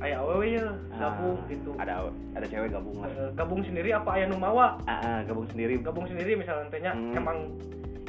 ayah 0.00 0.20
awewe 0.24 0.56
ya 0.56 0.68
gabung 0.96 1.36
ah, 1.40 1.48
gitu. 1.48 1.70
ada 1.80 1.94
ada 2.36 2.46
cewek 2.48 2.68
gabung 2.72 3.00
lah. 3.00 3.08
Eh, 3.08 3.30
gabung 3.36 3.60
sendiri 3.64 3.96
apa 3.96 4.20
ayah 4.20 4.26
numawa 4.28 4.76
ah, 4.84 5.00
ah, 5.00 5.20
gabung 5.24 5.48
sendiri. 5.48 5.80
Gabung 5.80 6.04
sendiri 6.04 6.36
misalnya 6.36 6.92
Hmm. 6.92 7.16
emang 7.16 7.38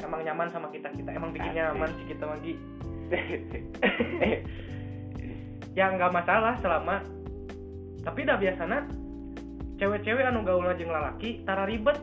emang 0.02 0.20
nyaman 0.22 0.48
sama 0.50 0.68
kita 0.70 0.88
kita 0.92 1.10
emang 1.14 1.30
bikin 1.32 1.52
nyaman 1.54 1.90
sih 1.96 2.06
kita 2.10 2.24
lagi 2.26 2.52
ya 5.78 5.88
nggak 5.88 6.12
masalah 6.12 6.58
selama 6.60 7.00
tapi 8.02 8.26
dah 8.26 8.36
biasanya 8.36 8.84
cewek-cewek 9.78 10.26
anu 10.26 10.42
gaul 10.46 10.66
jeung 10.74 10.90
lalaki 10.90 11.42
tara 11.42 11.66
ribet. 11.66 11.98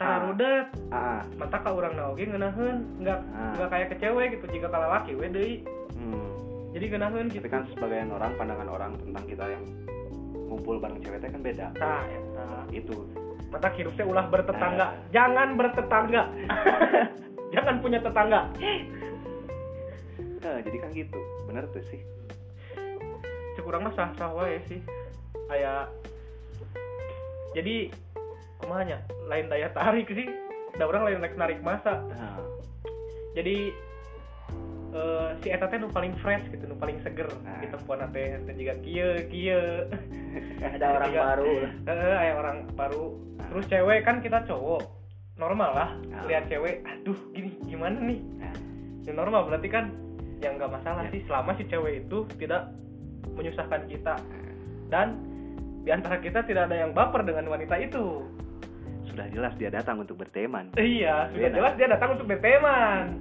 Tara 0.00 0.16
Ah. 0.16 0.20
rudet. 0.26 0.66
Ah, 0.88 1.20
mata 1.36 1.60
ka 1.60 1.70
urang 1.76 1.92
na 1.92 2.10
oge 2.10 2.24
ngeunaheun 2.24 3.04
nggak 3.04 3.20
Ah. 3.36 3.52
nggak 3.54 3.68
kayak 3.70 3.88
ke 3.92 3.96
cewek 4.00 4.26
gitu 4.38 4.46
jika 4.58 4.66
ka 4.66 4.78
lalaki 4.78 5.12
we 5.14 5.28
deui. 5.28 5.54
Hmm. 5.94 6.32
jadi 6.72 6.84
ngeunaheun 6.90 7.26
gitu. 7.28 7.44
tapi 7.44 7.48
kan 7.52 7.62
sebagian 7.74 8.10
orang 8.14 8.32
pandangan 8.38 8.68
orang 8.70 8.92
tentang 8.98 9.24
kita 9.26 9.44
yang 9.46 9.64
ngumpul 10.48 10.80
bareng 10.80 11.02
cewek 11.02 11.20
kan 11.22 11.42
beda. 11.42 11.66
Tah 11.76 12.02
eta. 12.08 12.46
Itu 12.72 12.94
mata 13.50 13.68
hidup 13.74 13.92
teh 13.98 14.06
ulah 14.06 14.30
bertetangga. 14.30 14.86
Ah. 14.86 14.90
jangan 15.10 15.58
bertetangga. 15.58 16.22
Jangan 17.50 17.82
punya 17.82 17.98
tetangga. 17.98 18.46
Nah, 20.38 20.56
jadi 20.62 20.76
kan 20.78 20.90
gitu. 20.94 21.18
Bener 21.50 21.66
tuh 21.74 21.82
sih. 21.90 21.98
Kurang 23.58 23.86
mah 23.86 23.94
sah 23.98 24.14
sah 24.14 24.30
wae 24.30 24.62
sih. 24.70 24.78
Kayak 25.50 25.90
jadi 27.58 27.90
kumanya 28.62 29.02
lain 29.26 29.50
daya 29.50 29.66
tarik 29.74 30.06
sih. 30.14 30.30
Ada 30.78 30.86
orang 30.86 31.10
lain 31.10 31.18
narik 31.18 31.34
narik 31.34 31.58
masa. 31.58 32.06
Nah, 32.06 32.38
jadi 33.34 33.74
eh, 34.90 35.28
si 35.38 35.48
eta 35.48 35.64
teh 35.64 35.76
nu 35.76 35.88
paling 35.88 36.14
fresh 36.16 36.44
gitu 36.48 36.64
nu 36.64 36.74
paling 36.74 36.98
seger 37.00 37.30
Nah. 37.40 37.58
di 37.58 37.66
tempat 37.66 38.10
teh 38.10 38.38
teh 38.40 38.54
juga 38.54 38.74
kieu 38.80 39.10
kieu. 39.26 39.62
Ada 40.74 40.86
orang 40.92 41.10
Juga- 41.10 41.26
baru 41.28 41.52
lah. 41.56 41.72
Heeh, 41.86 42.14
aya 42.16 42.32
orang 42.34 42.56
baru. 42.72 43.04
Nah. 43.36 43.46
terus 43.48 43.64
cewek 43.66 44.00
kan 44.02 44.16
kita 44.18 44.38
cowok. 44.44 44.82
Normal 45.34 45.70
lah 45.72 45.90
Nah. 46.06 46.22
lihat 46.24 46.46
cewek 46.46 46.82
aduh 46.82 47.16
gini 47.30 47.56
gimana 47.62 47.96
nih? 47.98 48.20
Nah, 48.36 48.54
ya 49.02 49.12
normal. 49.12 49.46
Berarti 49.46 49.68
kan 49.68 49.90
yang 50.38 50.56
nggak 50.56 50.70
masalah 50.70 51.04
Ya. 51.04 51.10
sih. 51.10 51.20
Selama 51.24 51.50
si 51.54 51.64
cewek 51.64 52.04
itu 52.04 52.18
tidak 52.36 52.70
menyusahkan 53.30 53.86
kita. 53.86 54.14
Dan 54.86 55.16
di 55.80 55.90
antara 55.90 56.18
kita 56.18 56.42
tidak 56.42 56.68
ada 56.68 56.76
yang 56.78 56.92
baper 56.92 57.22
dengan 57.22 57.48
wanita 57.48 57.74
itu. 57.74 58.26
Sudah 59.04 59.26
jelas 59.28 59.56
dia 59.56 59.68
datang 59.68 59.98
untuk 59.98 60.14
berteman. 60.14 60.70
Iya 60.74 61.30
sudah 61.30 61.40
Iya, 61.42 61.50
jelas 61.52 61.72
dia 61.74 61.88
datang 61.88 62.14
untuk 62.14 62.26
berteman 62.26 63.16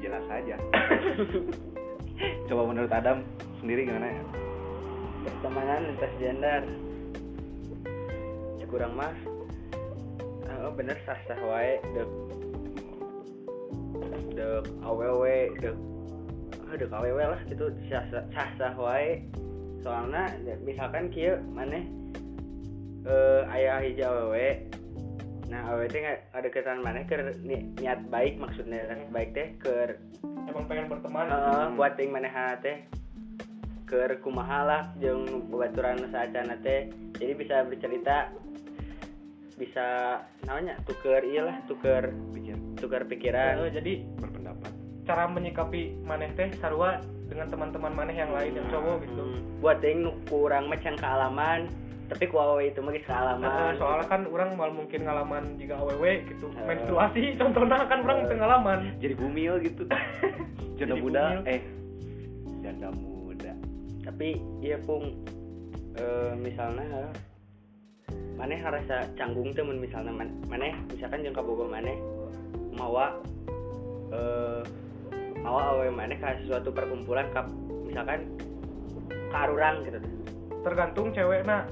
jelas 0.00 0.24
saja 0.26 0.56
coba 2.48 2.62
menurut 2.68 2.92
Adam 2.92 3.24
sendiri 3.60 3.84
gimana? 3.88 4.12
Ya 4.12 4.24
pertemanan 5.24 5.92
lintas 5.92 6.12
gender 6.20 6.64
kurang 8.70 8.94
mah. 8.94 9.14
Oh 10.62 10.70
bener 10.70 10.94
sah 11.02 11.18
sah 11.26 11.40
wae 11.42 11.82
dek. 11.90 12.08
Dek 14.38 14.64
awewe 14.86 15.38
dek. 15.58 15.76
Ah 16.70 16.74
dek 16.78 16.90
awewe 16.94 17.22
lah 17.34 17.40
gitu. 17.50 17.66
Sah 17.90 18.06
sah 18.54 18.74
wae. 18.78 19.26
Soalnya 19.82 20.30
ya, 20.46 20.54
misalkan 20.62 21.10
kieu 21.10 21.40
maneh 21.50 21.82
eh 23.08 23.42
ayah 23.58 23.80
hiji 23.82 24.04
awewe 24.06 24.70
nah 25.50 25.66
awewe 25.66 25.90
teh 25.90 25.98
ngadeketan 26.30 26.78
maneh 26.78 27.02
ke 27.10 27.18
ni, 27.42 27.74
niat 27.82 28.06
baik 28.06 28.38
maksudnya 28.38 28.86
niat 28.86 29.10
baik 29.10 29.34
teh 29.34 29.50
ke 29.58 29.98
emang 30.46 30.64
pengen 30.70 30.86
berteman. 30.86 31.26
Heeh, 31.26 31.66
buat 31.74 31.92
ting 31.98 32.14
manehana 32.14 32.54
teh 32.62 32.86
keur 33.90 34.22
kumaha 34.22 34.62
lah 34.62 34.82
jeung 35.02 35.50
babaturan 35.50 36.06
saacana 36.14 36.54
teh. 36.62 36.94
Jadi 37.18 37.32
bisa 37.34 37.66
bercerita 37.66 38.30
bisa 39.58 39.86
namanya 40.46 40.78
tuker 40.86 41.20
iya 41.26 41.42
lah 41.44 41.56
tuker 41.66 42.14
pikir. 42.32 42.56
tukar 42.78 43.02
pikiran. 43.04 43.66
Eh, 43.66 43.74
jadi 43.74 43.92
berpendapat. 44.22 44.72
Cara 45.04 45.26
menyikapi 45.26 46.00
maneh 46.06 46.30
teh 46.38 46.54
sarua 46.62 47.02
dengan 47.26 47.50
teman-teman 47.50 47.92
maneh 47.92 48.14
yang 48.14 48.30
lain 48.30 48.54
yang 48.54 48.66
cowok 48.70 49.02
gitu. 49.02 49.22
Hmm, 49.22 49.42
buat 49.58 49.82
ting 49.82 50.06
nu 50.06 50.14
kurang 50.30 50.70
macam 50.70 50.94
kealaman 50.94 51.68
tapi 52.10 52.26
ku 52.26 52.42
awewe 52.42 52.74
itu 52.74 52.82
mah 52.82 52.90
geus 52.90 53.06
Eh, 53.06 53.06
kealaman 53.06 53.78
soalnya 53.78 54.06
kan 54.10 54.22
orang 54.26 54.50
mal 54.58 54.70
mungkin 54.74 55.06
ngalaman 55.06 55.54
jika 55.54 55.78
awewe 55.78 56.26
gitu. 56.26 56.50
Eh. 56.58 56.66
menstruasi 56.66 57.22
contohnya 57.38 57.86
kan 57.86 58.02
orang 58.02 58.26
Eh. 58.26 58.28
pengalaman 58.28 58.78
jadi 58.98 59.14
bumil 59.14 59.62
gitu. 59.62 59.86
Janda 60.78 60.98
Jadi 60.98 61.02
muda 61.06 61.22
eh. 61.46 61.62
Janda 62.66 62.88
muda. 62.98 63.52
Tapi 64.02 64.42
iya 64.58 64.76
pung. 64.82 65.22
Eh, 65.94 66.32
misalnya 66.34 67.14
maneh 68.34 68.58
rasa 68.58 69.04
canggung 69.14 69.52
temen 69.52 69.78
misalnya 69.78 70.10
man, 70.10 70.32
maneh 70.48 70.72
misalkan 70.90 71.20
jeung 71.20 71.36
kabogo 71.36 71.68
maneh 71.68 71.94
mawa 72.72 73.12
eh 74.10 74.64
mawa 75.44 75.76
awe 75.76 75.86
maneh 75.92 76.16
ka 76.18 76.34
suatu 76.48 76.72
perkumpulan 76.72 77.28
ka 77.30 77.46
misalkan 77.86 78.26
karurang 79.30 79.84
gitu. 79.86 79.98
Tergantung 80.64 81.12
cewek 81.12 81.44
nah 81.44 81.68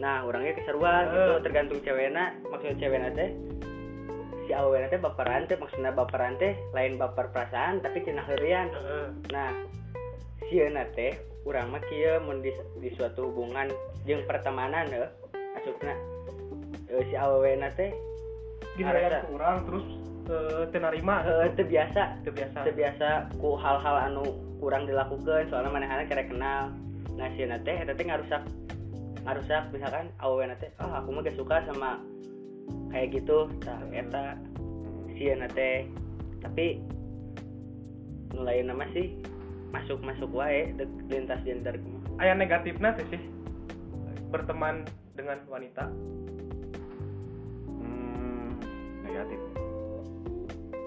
nah 0.00 0.24
orangnya 0.24 0.56
keseruan 0.56 1.04
Eh. 1.08 1.12
gitu 1.12 1.32
tergantung 1.44 1.80
cewekna 1.84 2.36
maksud 2.48 2.76
cewekna 2.80 3.12
teh 3.12 3.30
si 4.46 4.52
awena 4.56 4.90
teh 4.90 4.98
baperan 4.98 5.46
teh 5.46 5.56
maksudnya 5.56 5.94
baperan 5.94 6.34
teh 6.40 6.56
lain 6.74 6.98
baper 6.98 7.30
perasaan 7.30 7.78
tapi 7.78 8.02
cenah 8.02 8.26
heurian 8.26 8.68
Heeh. 8.74 9.06
Nah, 9.30 9.50
sieuna 10.50 10.84
teh 10.92 11.14
urang 11.46 11.70
mah 11.74 11.82
mun 12.22 12.42
di, 12.42 12.50
di 12.78 12.90
suatu 12.94 13.30
hubungan 13.30 13.70
jeung 14.06 14.22
pertemanan 14.26 14.90
heuh 14.90 15.10
asupna 15.58 15.94
eh, 16.90 17.02
si 17.06 17.14
awewena 17.14 17.70
teh 17.74 17.90
ke 18.74 19.34
orang 19.34 19.56
terus 19.66 19.86
eh, 20.30 20.62
teu 20.74 20.80
narima 20.82 21.22
heuh 21.22 21.50
teu 21.54 21.66
biasa 21.66 22.22
teu 22.26 22.32
biasa 22.34 22.58
teu 22.66 22.74
biasa 22.74 23.08
ku 23.38 23.54
hal-hal 23.58 23.96
anu 24.10 24.24
kurang 24.58 24.86
dilakukan 24.86 25.50
soalnya 25.50 25.74
manehana 25.74 26.06
kere 26.06 26.26
kenal. 26.30 26.70
Nah, 27.18 27.28
sieuna 27.34 27.58
teh 27.62 27.74
eta 27.78 27.94
teh 27.94 28.06
ngarusak 28.06 28.42
ngarusak 29.22 29.70
misalkan 29.70 30.10
awewena 30.18 30.58
teh 30.58 30.70
ah 30.82 30.98
aku 30.98 31.14
mah 31.14 31.22
gak 31.22 31.38
suka 31.38 31.62
sama 31.70 32.02
kayak 32.90 33.22
gitu 33.22 33.48
tah 33.62 33.78
eta 33.94 34.36
sieuna 35.14 35.46
teh. 35.52 35.86
Tapi 36.42 36.82
nu 38.34 38.42
lain 38.42 38.66
nama 38.66 38.82
sih 38.90 39.14
masuk 39.70 40.02
masuk 40.02 40.28
wae 40.34 40.74
dek 40.74 40.90
lintas 41.08 41.38
gender 41.46 41.78
aya 42.20 42.34
negatifnya 42.34 42.92
sih 42.98 43.06
sih 43.14 43.22
berteman 44.32 44.82
dengan 45.12 45.38
wanita. 45.46 45.92
Hmm, 47.78 48.56
negatif. 49.04 49.40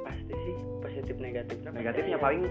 Pasti 0.02 0.34
sih 0.34 0.56
positif 0.82 1.16
negatifnya 1.22 1.70
pasti. 1.70 1.80
Negatifnya 1.82 2.18
paling 2.18 2.44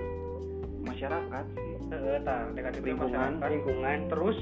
masyarakat 0.87 1.45
sih. 1.59 1.75
Heeh, 1.91 2.17
tah 2.23 2.47
negatifnya 2.55 2.95
Lingkungan, 2.95 3.31
masyarakat. 3.37 3.51
lingkungan. 3.51 3.99
Terus 4.07 4.39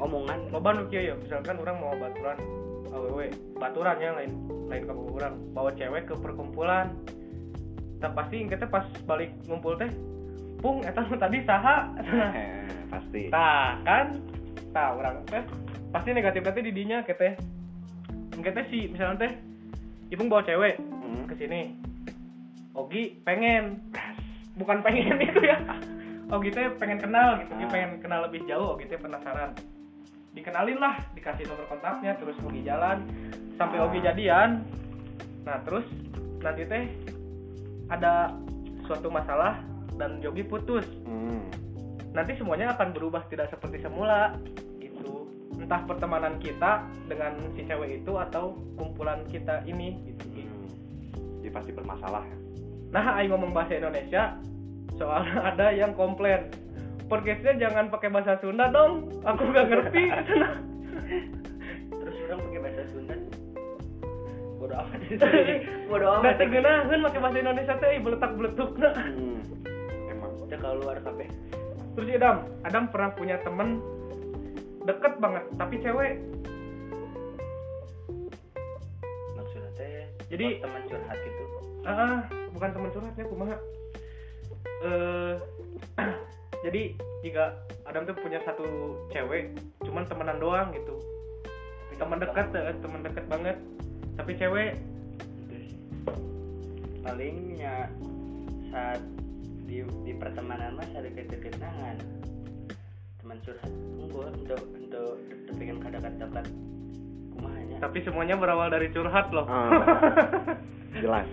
omongan. 0.00 0.48
Loba 0.50 0.72
nu 0.74 0.88
kieu 0.88 1.04
ya 1.04 1.14
misalkan 1.14 1.60
orang 1.60 1.76
mau 1.78 1.92
baturan 1.94 2.38
awewe 2.90 3.30
baturan 3.54 3.96
ya 4.02 4.10
lain 4.16 4.32
lain 4.66 4.82
ke 4.82 4.92
orang 4.92 5.34
bawa 5.52 5.70
cewek 5.76 6.08
ke 6.08 6.14
perkumpulan. 6.16 6.90
Tak 8.00 8.16
pasti 8.16 8.48
kita 8.48 8.64
pas 8.66 8.88
balik 9.04 9.28
ngumpul 9.44 9.76
teh 9.76 9.92
pung 10.58 10.80
eta 10.82 11.04
tadi 11.04 11.44
saha? 11.44 11.92
Eh, 12.40 12.64
pasti. 12.88 13.22
Tah 13.28 13.76
kan? 13.84 14.16
Tah 14.72 14.96
orang 14.96 15.20
teh 15.28 15.44
pasti 15.92 16.10
negatif 16.10 16.40
nanti 16.42 16.64
di 16.64 16.72
dinya 16.72 17.04
kita 17.04 18.64
sih 18.72 18.88
misalnya 18.88 19.28
teh 19.28 19.32
ipung 20.10 20.32
bawa 20.32 20.40
cewek 20.42 20.80
Hmm. 20.80 21.26
ke 21.28 21.34
sini. 21.36 21.74
Ogi 22.72 23.20
pengen. 23.26 23.82
Bukan 24.56 24.80
pengen 24.80 25.18
itu 25.28 25.40
ya. 25.44 25.58
Ogi 26.30 26.54
teh 26.54 26.70
pengen 26.78 27.02
kenal 27.02 27.42
gitu 27.42 27.52
dia 27.58 27.66
Ah. 27.66 27.70
pengen 27.74 27.90
kenal 27.98 28.20
lebih 28.30 28.46
jauh 28.46 28.78
Ogi 28.78 28.86
teh 28.86 28.96
penasaran 28.96 29.50
dikenalin 30.30 30.78
lah 30.78 30.94
dikasih 31.12 31.46
nomor 31.46 31.66
kontaknya 31.66 32.14
terus 32.16 32.38
Ogi 32.40 32.62
jalan 32.62 33.02
sampai. 33.58 33.82
Ogi 33.82 33.98
jadian 34.00 34.62
nah 35.42 35.58
terus 35.64 35.84
nanti 36.40 36.64
teh 36.64 36.84
ada 37.88 38.30
suatu 38.86 39.08
masalah 39.08 39.58
dan 39.96 40.20
Yogi 40.20 40.44
putus 40.44 40.86
Hmm. 41.04 41.42
nanti 42.10 42.34
semuanya 42.38 42.72
akan 42.74 42.94
berubah 42.94 43.26
tidak 43.26 43.50
seperti 43.50 43.82
semula 43.82 44.34
gitu 44.78 45.26
entah 45.58 45.82
pertemanan 45.84 46.38
kita 46.38 46.86
dengan 47.06 47.36
si 47.54 47.66
cewek 47.66 48.00
itu 48.02 48.12
atau 48.16 48.54
kumpulan 48.78 49.22
kita 49.28 49.60
ini 49.66 49.98
gitu 50.06 50.24
Hmm. 50.40 50.66
Jadi 51.40 51.50
pasti 51.50 51.70
bermasalah 51.72 52.22
ya. 52.22 52.36
nah 52.90 53.04
aing 53.18 53.32
ngomong 53.32 53.50
bahasa 53.50 53.76
Indonesia 53.76 54.36
soalnya 54.96 55.36
ada 55.50 55.66
yang 55.72 55.92
komplain 55.94 56.52
podcastnya 57.10 57.58
jangan 57.58 57.90
pakai 57.90 58.08
bahasa 58.08 58.38
Sunda 58.38 58.70
dong. 58.70 59.10
Aku 59.20 59.42
gak 59.50 59.66
ngerti. 59.66 60.02
Terus 61.90 62.16
orang 62.24 62.38
pakai 62.40 62.60
bahasa 62.60 62.82
Sunda. 62.86 63.14
Bodoh 64.56 64.78
amat. 64.78 65.00
Bodoh 65.90 66.08
amat. 66.12 66.22
Berarti 66.24 66.44
geunaheun 66.46 67.00
pakai 67.02 67.20
bahasa 67.20 67.38
Indonesia 67.38 67.74
teh 67.76 67.98
beletak 67.98 68.32
beletuk 68.32 68.70
Hmm. 68.76 69.42
Emang. 70.06 70.32
udah 70.38 70.58
keluar 70.58 70.96
kabeh 71.00 71.28
Terus 71.90 72.06
ya, 72.06 72.16
Adam, 72.16 72.36
Adam 72.62 72.84
pernah 72.86 73.10
punya 73.10 73.36
temen 73.40 73.82
deket 74.80 75.18
banget 75.18 75.44
tapi 75.54 75.74
cewek. 75.78 76.14
maksudnya 79.32 79.70
teh 79.74 80.06
Jadi- 80.28 80.54
oh, 80.54 80.62
teman 80.62 80.82
curhat 80.86 81.18
gitu. 81.18 81.44
Ah, 81.82 82.20
bukan 82.50 82.70
teman 82.70 82.90
curhatnya 82.90 83.24
kumaha. 83.26 83.56
Eh 84.80 85.34
jadi 86.60 86.92
jika 87.24 87.56
Adam 87.88 88.04
tuh 88.04 88.16
punya 88.20 88.40
satu 88.44 88.96
cewek, 89.10 89.56
cuman 89.84 90.04
temenan 90.04 90.38
doang 90.40 90.68
gitu. 90.76 91.00
Teman 91.96 92.16
dekat, 92.16 92.48
teman 92.52 93.00
dekat 93.04 93.24
banget. 93.28 93.56
Tapi 94.16 94.36
cewek 94.36 94.76
terus 95.48 95.68
palingnya 97.00 97.88
saat 98.68 99.00
di 99.64 99.80
di 100.04 100.12
pertemanan 100.18 100.76
mas 100.76 100.92
ada 100.92 101.08
deket 101.08 101.56
nangan 101.56 101.96
teman 103.22 103.38
curhat 103.46 103.72
unggul 103.96 104.28
untuk 104.28 104.60
untuk 104.76 105.16
untuk 105.16 105.54
pengen 105.56 105.80
dekat-dekat 105.80 106.46
kumahanya 107.32 107.76
tapi 107.80 108.04
semuanya 108.04 108.36
berawal 108.36 108.68
dari 108.68 108.92
curhat 108.92 109.32
loh. 109.32 109.48
Ah. 109.48 109.72
Jelas. 111.00 111.24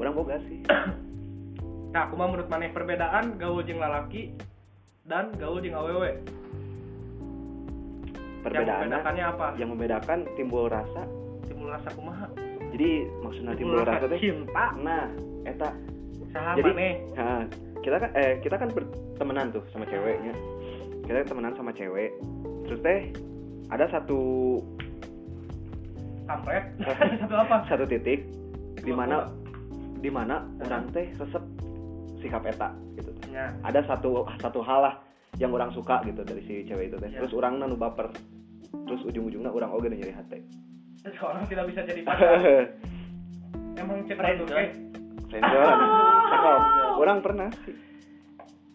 Orang 0.00 0.16
boga 0.16 0.40
sih. 0.48 0.64
nah, 1.90 2.06
aku 2.06 2.14
menurut 2.14 2.46
maneh 2.46 2.70
perbedaan 2.70 3.34
gaul 3.38 3.62
jeung 3.66 3.82
lalaki 3.82 4.30
dan 5.06 5.34
gaul 5.36 5.58
jeung 5.58 5.74
awewe. 5.74 6.22
Yang 8.40 8.46
Perbedaannya 8.46 8.80
membedakannya 8.88 9.24
apa? 9.36 9.46
yang 9.60 9.68
membedakan 9.68 10.18
timbul 10.38 10.64
rasa. 10.70 11.02
Timbul 11.44 11.68
rasa 11.68 11.88
kumaha? 11.92 12.26
Jadi 12.72 12.90
maksudnya 13.20 13.52
timbul 13.58 13.84
rasa 13.84 14.06
teh 14.08 14.18
cinta. 14.22 14.66
nah 14.80 15.10
eta 15.44 15.68
Saha 16.30 16.56
Jadi- 16.56 16.72
maneh? 16.72 16.94
Nah, 17.18 17.42
kita 17.82 17.96
kan 18.00 18.10
eh 18.16 18.32
kita 18.40 18.56
kan 18.56 18.68
bertemanan 18.70 19.52
tuh 19.52 19.66
sama 19.74 19.84
ceweknya. 19.90 20.32
Kita 21.04 21.26
temenan 21.26 21.58
sama 21.58 21.74
cewek. 21.74 22.14
Terus 22.64 22.80
teh 22.80 23.00
ada 23.68 23.90
satu 23.90 24.20
kampret 26.30 26.64
satu 27.20 27.34
apa 27.34 27.66
satu 27.66 27.84
titik 27.90 28.22
di 28.78 28.92
mana 28.94 29.26
di 29.98 30.08
mana 30.08 30.46
orang 30.62 30.86
teh 30.94 31.10
resep 31.18 31.42
sikap 32.20 32.44
eta 32.44 32.70
gitu. 32.96 33.10
ya 33.32 33.50
Ada 33.64 33.84
satu 33.88 34.24
satu 34.38 34.60
hal 34.62 34.80
lah 34.86 34.94
yang 35.38 35.50
orang 35.50 35.72
suka 35.72 36.04
gitu 36.04 36.20
dari 36.22 36.42
si 36.44 36.62
cewek 36.68 36.92
itu 36.92 36.96
teh. 37.00 37.08
Ya. 37.08 37.20
Terus 37.24 37.32
orang 37.34 37.56
nanu 37.58 37.74
baper. 37.74 38.12
Terus 38.70 39.00
ujung-ujungnya 39.06 39.50
orang 39.50 39.70
oge 39.72 39.88
nu 39.88 39.96
nyeri 39.98 40.14
hati. 40.14 40.38
seorang 41.00 41.48
tidak 41.48 41.64
bisa 41.72 41.80
jadi 41.82 42.00
pacar 42.06 42.28
emang 43.80 44.04
cek 44.04 44.18
batur 44.20 44.46
ge. 44.46 44.64
Cakep. 46.30 46.60
Orang 47.00 47.18
pernah 47.24 47.48
sih. 47.64 47.72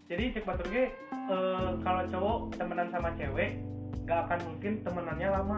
jadi 0.10 0.34
cek 0.34 0.46
batur 0.46 0.68
ge 0.74 0.90
eh, 1.14 1.70
kalau 1.86 2.02
cowok 2.10 2.38
temenan 2.58 2.90
sama 2.90 3.14
cewek 3.14 3.62
gak 4.06 4.30
akan 4.30 4.40
mungkin 4.46 4.74
temenannya 4.86 5.30
lama 5.34 5.58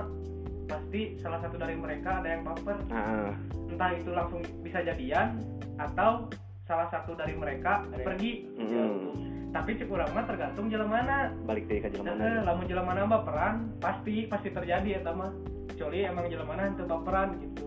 pasti 0.67 1.15
salah 1.19 1.39
satu 1.39 1.55
dari 1.55 1.75
mereka 1.79 2.19
ada 2.19 2.35
yang 2.35 2.43
baper 2.43 2.75
Nah, 2.91 3.31
entah 3.67 3.91
itu 3.95 4.11
langsung 4.11 4.43
bisa 4.63 4.83
jadian 4.83 5.39
atau 5.79 6.27
salah 6.67 6.87
satu 6.87 7.15
dari 7.15 7.33
mereka 7.33 7.87
yang- 7.87 8.03
pergi 8.03 8.31
mm, 8.53 9.09
tapi 9.49 9.79
mah 10.05 10.23
tergantung 10.23 10.67
jalan 10.67 10.85
mana 10.85 11.15
balik 11.41 11.65
deh 11.65 11.79
ke 11.79 11.89
jalan 11.89 12.13
Heeh, 12.13 12.19
mana. 12.35 12.45
lamun 12.45 12.65
jalan 12.67 12.85
mana 12.85 12.99
baperan 13.09 13.55
pasti 13.77 14.27
pasti 14.27 14.51
terjadi 14.51 14.99
ya 14.99 15.09
mah 15.09 15.31
kecuali 15.67 16.03
emang 16.03 16.27
jalan 16.27 16.45
mana 16.45 16.61
itu 16.67 16.83
baperan 16.83 17.27
gitu 17.39 17.65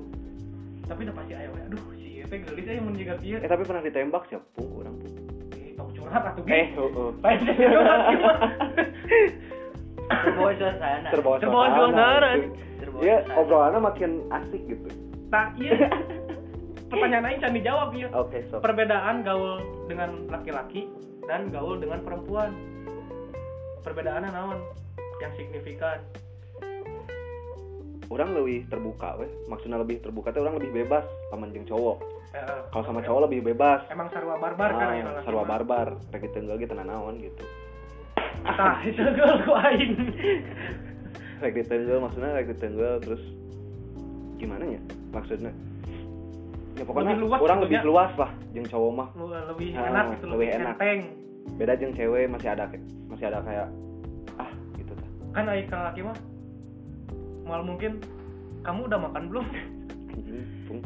tapi 0.84 1.00
udah 1.02 1.16
pasti 1.16 1.32
ayo 1.32 1.50
aduh 1.56 1.82
si 1.96 2.20
itu 2.20 2.34
gelis 2.38 2.66
aja 2.66 2.80
mun 2.80 2.94
juga 2.94 3.14
kieu 3.16 3.38
Eh 3.38 3.48
tapi 3.48 3.62
pernah 3.62 3.80
ditembak 3.80 4.22
siapa 4.26 4.44
orang 4.60 4.94
pun. 4.94 5.10
eh 5.50 5.72
tong 5.72 5.90
curhat 5.90 6.22
Eh, 6.44 6.66
heeh. 6.68 7.10
lain 7.16 7.38
jadi 7.40 7.64
curhat 7.66 8.00
gimana 8.06 8.46
terbawa 10.10 10.50
suasana 10.52 11.08
terbawa 11.08 11.36
Terbawa 11.38 11.66
suasana. 11.70 12.28
gitu. 12.34 12.48
Terbawa 12.76 13.00
Iya, 13.00 13.16
suasana. 13.20 13.40
obrolannya 13.40 13.80
makin 13.80 14.10
asik 14.28 14.62
gitu. 14.66 14.88
nah 15.30 15.46
iya 15.56 15.72
pertanyaan 16.90 17.24
aing 17.30 17.40
can 17.40 17.54
dijawab 17.54 17.94
ya 17.94 18.08
Oke, 18.12 18.42
so. 18.50 18.58
perbedaan 18.58 19.22
gaul 19.22 19.62
dengan 19.86 20.26
laki-laki 20.26 20.90
dan 21.30 21.48
gaul 21.54 21.78
dengan 21.78 22.02
perempuan 22.02 22.50
perbedaannya 23.80 24.30
naon 24.34 24.58
yang 25.22 25.32
signifikan 25.38 26.02
Orang 28.10 28.34
lebih 28.34 28.66
terbuka 28.66 29.14
weh. 29.22 29.30
Maksudnya 29.46 29.78
lebih 29.78 30.02
terbuka 30.02 30.34
tuh 30.34 30.42
orang 30.42 30.58
lebih 30.58 30.82
bebas 30.82 31.06
sama 31.30 31.46
jeung 31.54 31.62
cowok. 31.62 32.02
Eh, 32.34 32.42
Kalau 32.74 32.82
sama 32.82 33.06
cowok 33.06 33.30
lebih 33.30 33.54
bebas. 33.54 33.86
emang 33.86 34.10
sarua 34.10 34.34
barbar 34.34 34.70
kan 34.74 34.98
ya 34.98 35.06
Ah, 35.06 35.22
sarwa 35.22 35.46
barbar. 35.46 35.94
Gitu 36.10 36.36
enggak 36.42 36.66
gitu 36.66 36.74
naon 36.74 37.22
gitu. 37.22 37.46
tah 38.40 38.82
itu 38.88 38.98
gaul 39.14 39.38
ku 39.46 39.52
aing 39.54 39.94
gitu 41.54 41.70
enggak 41.70 42.00
maksudnya 42.02 42.30
gitu 42.42 42.64
enggak 42.66 42.94
terus 43.06 43.22
gimana 44.42 44.64
ya 44.66 44.80
maksudnya? 45.14 45.52
Ya 46.80 46.88
pokoknya 46.88 47.12
Lebih 47.12 47.22
luas 47.22 47.38
orang 47.38 47.58
lebih 47.60 47.76
ya. 47.76 47.84
luas 47.84 48.12
lah 48.16 48.30
jeung 48.50 48.64
cowok 48.64 48.92
mah. 48.94 49.08
Lebih 49.52 49.68
Ah, 49.74 49.84
enak 49.86 50.04
gitu 50.10 50.24
lebih 50.26 50.46
enak. 50.50 50.74
enteng 50.74 51.00
Beda 51.52 51.72
jeung 51.74 51.92
cewek 51.92 52.24
masih 52.26 52.48
ada 52.48 52.64
masih 53.04 53.24
ada 53.26 53.38
kayak 53.42 53.68
ah 54.34 54.48
gitu 54.74 54.92
tah. 54.94 55.08
kan 55.30 55.44
aing 55.46 55.66
ka 55.66 55.78
laki 55.84 56.00
mah 56.00 56.16
mal 57.42 57.60
mungkin 57.60 58.00
kamu 58.60 58.80
udah 58.86 58.98
makan 58.98 59.24
belum 59.28 59.46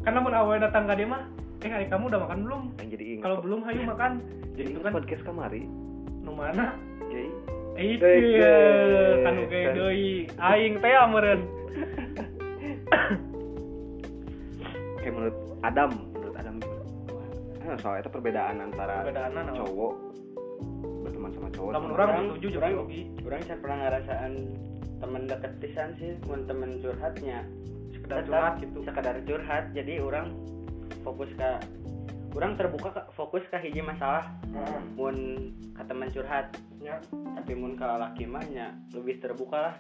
kan 0.01 0.13
namun 0.13 0.33
awal 0.33 0.57
datang 0.57 0.85
ke 0.85 0.95
dia 0.97 1.07
mah 1.07 1.23
eh 1.61 1.69
hari 1.69 1.87
kamu 1.87 2.09
udah 2.09 2.21
makan 2.23 2.39
belum 2.43 2.63
jadi 2.81 3.05
kalau 3.21 3.39
belum 3.39 3.61
hayu 3.63 3.83
makan 3.85 4.19
jadi 4.57 4.69
itu 4.69 4.81
kan 4.81 4.93
podcast 4.93 5.23
kamari. 5.23 5.63
nu 6.21 6.33
mana 6.33 6.75
Jadi 7.05 7.29
Eh, 7.75 7.87
itu 7.93 8.07
ya 8.35 8.57
kan 9.23 9.35
kayak 9.45 9.75
deui 9.75 10.27
aing 10.33 10.75
teh 10.79 10.95
ameureun 10.97 11.41
Oke 15.05 15.13
menurut 15.13 15.37
Adam, 15.61 15.91
menurut 16.17 16.33
Adam 16.33 16.55
gimana? 16.57 16.85
Ah, 17.61 17.77
soal 17.77 18.01
itu 18.01 18.09
perbedaan 18.09 18.57
antara 18.57 19.05
Perbedaanna 19.05 19.41
naon? 19.45 19.57
cowok 19.61 19.93
berteman 21.05 21.31
sama 21.31 21.49
cowok. 21.51 21.71
urang 21.77 22.09
cewek. 22.09 22.25
setuju 22.33 22.57
Urang- 22.57 22.73
Yogi 22.73 23.03
orang 23.21 23.41
can 23.45 23.59
pernah 23.61 23.77
ngerasaan 23.85 24.33
temen 24.97 25.23
deket 25.27 25.53
pisan 25.61 25.89
sih 25.95 26.17
mun 26.25 26.41
temen 26.49 26.81
curhatnya 26.81 27.45
sekedar 27.93 28.17
Tetap 28.17 28.29
curhat 28.31 28.53
gitu 28.57 28.79
sekedar 28.81 29.17
curhat 29.21 29.65
jadi 29.77 29.95
orang 30.01 30.27
fokus 31.05 31.29
ke 31.31 31.51
orang 32.33 32.57
terbuka 32.57 32.89
ke, 32.91 33.03
fokus 33.13 33.45
ke 33.45 33.61
hiji 33.61 33.85
masalah 33.85 34.25
Heeh. 34.47 34.81
mun 34.97 35.17
ke 35.71 35.83
teman 35.85 36.09
curhat 36.09 36.49
ya 36.81 36.97
tapi 37.13 37.53
mun 37.53 37.77
ke 37.77 37.85
laki 37.85 38.25
mah 38.25 38.41
nya 38.49 38.73
lebih 38.91 39.21
terbuka 39.21 39.69
lah 39.69 39.75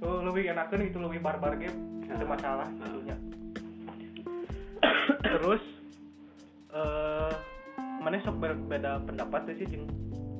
tuh 0.00 0.24
lebih 0.24 0.48
enakeun 0.48 0.80
itu 0.82 0.96
lebih 0.96 1.20
barbar 1.20 1.60
game 1.60 1.76
itu 2.00 2.16
Ah. 2.16 2.24
masalah 2.26 2.64
Ah. 2.64 2.80
tentunya 2.80 3.16
terus 5.24 5.62
eh 6.72 7.32
mana 8.00 8.22
sok 8.22 8.38
berbeda 8.38 9.02
pendapat 9.02 9.50
sih 9.58 9.66
jeung 9.66 9.90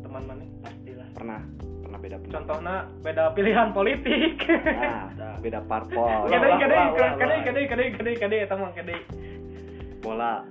teman 0.06 0.22
mana? 0.22 0.46
Pastilah 0.62 1.08
pernah 1.18 1.40
pernah 1.82 1.98
beda 1.98 2.16
pendapat. 2.22 2.34
contohnya 2.38 2.76
beda 3.02 3.24
pilihan 3.34 3.68
politik. 3.74 4.38
Nah, 4.46 5.10
beda 5.42 5.60
parpol. 5.66 6.30
kadai 6.30 6.54
kadai 6.62 6.84
kadai 6.94 7.40
kadai 7.42 7.64
kadai 7.66 7.88
kadai 7.90 8.14
kadai 8.14 8.38
eta 8.46 8.54
mah 8.54 8.70
kadai 8.70 8.98
bola. 9.98 10.46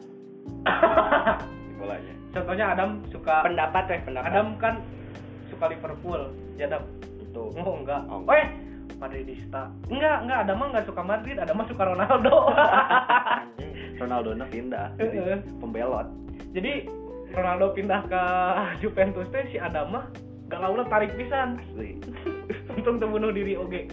Bolanya. 1.79 2.13
contohnya 2.35 2.65
Adam 2.75 2.89
suka 3.11 3.47
pendapat 3.47 3.83
weh 3.87 4.01
pendapat. 4.03 4.29
Adam 4.31 4.47
kan 4.59 4.75
suka 5.47 5.71
Liverpool. 5.71 6.21
Ya 6.59 6.67
Adam 6.67 6.83
itu 7.23 7.43
oh 7.55 7.75
enggak 7.79 8.01
Oh, 8.11 8.23
oh 8.23 8.35
eh 8.35 8.64
Madridista 8.97 9.69
enggak 9.89 10.17
enggak 10.25 10.39
Adam 10.47 10.57
mah 10.61 10.67
enggak 10.71 10.85
suka 10.87 11.01
Madrid 11.03 11.37
Adam 11.37 11.55
mah 11.59 11.67
suka 11.67 11.83
Ronaldo 11.83 12.35
Ronaldo 14.01 14.35
nya 14.35 14.45
pindah. 14.51 14.91
Jadi 14.99 15.17
pembelot. 15.63 16.07
jadi 16.51 16.83
Ronaldo 17.31 17.71
pindah 17.75 18.01
ke 18.11 18.23
Juventus 18.83 19.27
teh 19.31 19.47
si 19.51 19.57
Adam 19.59 19.91
mah 19.95 20.05
galaunya 20.47 20.83
tarik 20.87 21.15
pisan 21.17 21.57
Asli. 21.59 21.97
untung 22.77 23.01
teu 23.01 23.09
bunuh 23.09 23.31
diri 23.33 23.57
oge 23.57 23.89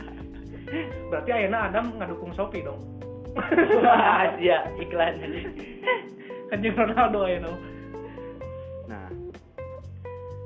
berarti 1.08 1.30
ayeuna 1.32 1.68
Adam 1.72 1.96
ngadukung 1.96 2.32
Sopi 2.36 2.60
dong 2.64 2.80
Asia 3.88 4.68
iklan 4.82 5.16
kan 6.52 6.60
jeung 6.60 6.76
Ronaldo 6.76 7.20
ya 7.24 7.38
no. 7.40 7.52
nah 8.90 9.06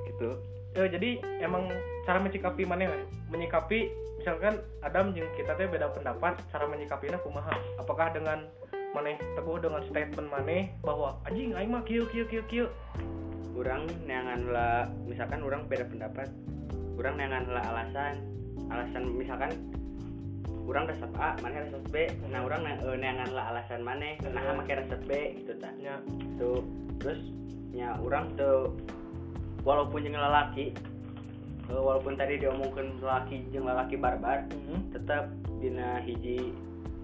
itu 0.07 0.31
Eh, 0.77 0.93
jadi 0.93 1.17
emang 1.41 1.73
cara 2.05 2.21
menyikapi 2.21 2.69
mana 2.69 2.93
we? 2.93 3.01
menyikapi 3.33 3.89
misalkan 4.27 4.59
Adam 4.83 5.15
jeung 5.15 5.31
kita 5.39 5.55
teh 5.55 5.71
beda 5.71 5.87
pendapat 5.95 6.43
cara 6.51 6.67
menyikapinya 6.67 7.15
kumaha? 7.23 7.55
Apakah 7.79 8.11
dengan 8.11 8.43
maneh 8.91 9.15
teguh 9.39 9.63
dengan 9.63 9.87
statement 9.87 10.27
maneh 10.27 10.75
bahwa 10.83 11.23
anjing 11.31 11.55
aing 11.55 11.71
mah 11.71 11.87
kieu 11.87 12.11
kieu 12.11 12.27
kieu 12.27 12.43
kieu. 12.51 12.67
Orang 13.55 13.87
neangan 14.03 14.51
lah 14.51 14.91
misalkan 15.07 15.47
orang 15.47 15.71
beda 15.71 15.87
pendapat 15.87 16.27
orang 16.99 17.15
neangan 17.23 17.45
lah 17.55 17.65
alasan 17.71 18.15
alasan 18.67 19.15
misalkan 19.15 19.55
orang 20.67 20.91
resep 20.91 21.13
A 21.23 21.39
mana 21.39 21.63
resep 21.63 21.85
B 21.95 22.11
nah 22.27 22.43
orang 22.43 22.67
ne- 22.67 22.83
eh, 22.83 22.97
neangan 22.99 23.31
lah 23.31 23.45
alasan 23.55 23.81
mana 23.87 24.19
nah 24.27 24.59
make 24.59 24.75
resep 24.75 25.01
B 25.07 25.39
gitu 25.39 25.55
tak 25.63 25.79
nya 25.79 26.03
tuh 26.35 26.67
terus 26.99 27.23
nya 27.71 27.95
orang 28.03 28.35
tuh 28.35 28.75
walaupun 29.63 30.03
jeung 30.03 30.19
lelaki 30.19 30.75
walaupun 31.69 32.15
tadi 32.15 32.39
diomongkan 32.39 32.99
lelaki 33.03 33.43
jeung 33.51 33.67
lelaki 33.67 33.99
barbar 33.99 34.47
tetap 34.95 35.31
dina 35.59 35.99
hiji 36.03 36.55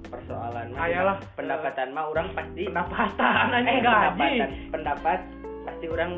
persoalan 0.07 0.77
Ayalah, 0.77 1.19
pendapatan 1.35 1.89
mah 1.97 2.05
orang 2.07 2.31
pasti 2.37 2.69
pendapatan 2.69 3.47
eh, 3.49 3.57
anjing 3.57 3.81
gaji. 3.81 3.89
pendapatan 3.89 4.51
pendapat 4.69 5.19
pasti 5.65 5.87
orang 5.89 6.11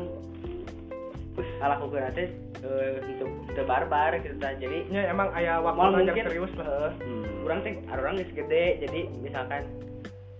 ngalakukeun 1.35 2.11
teh 2.11 2.27
eh, 2.63 2.95
untuk 3.15 3.29
teu 3.55 3.63
barbar 3.63 4.11
gitu 4.19 4.35
tah 4.37 4.51
jadi 4.55 4.77
nya 4.91 5.01
emang 5.09 5.31
aya 5.31 5.59
waktu 5.63 5.79
Mal 5.79 5.91
ngajar 5.95 6.05
mungkin 6.11 6.25
serius 6.27 6.53
lah. 6.59 6.67
eh, 6.67 6.91
hmm, 7.03 7.45
orang 7.47 7.59
teh 7.63 7.73
orang 7.87 8.13
geus 8.19 8.31
gede 8.35 8.65
jadi 8.83 8.99
misalkan 9.19 9.61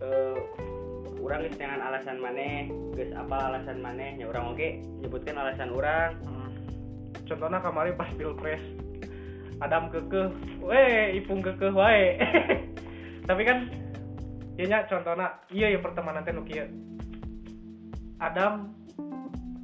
eh 0.04 0.38
orang 1.20 1.39
geus 1.48 1.58
dengan 1.58 1.80
alasan 1.82 2.18
maneh 2.20 2.70
geus 2.94 3.12
apa 3.15 3.38
alasan 3.50 3.78
maneh 3.80 4.20
nya 4.20 4.26
urang 4.28 4.52
oge 4.54 4.84
nyebutkan 5.00 5.36
alasan 5.39 5.72
orang 5.72 6.15
contohnya 7.26 7.60
kemarin 7.62 7.98
pas 7.98 8.10
pilpres 8.14 8.62
Adam 9.64 9.88
kekeh 9.88 10.28
weh 10.60 11.16
ipung 11.16 11.40
kekeh 11.40 11.72
wae. 11.72 12.20
Tapi 13.30 13.42
kan 13.48 13.72
ya 14.60 14.66
nya 14.68 14.80
contohnya 14.88 15.40
iya 15.52 15.72
ya 15.72 15.80
pertemanan 15.80 16.28
teh 16.28 16.36
nu 16.36 16.44
kieu. 16.44 16.68
Adam 18.20 18.76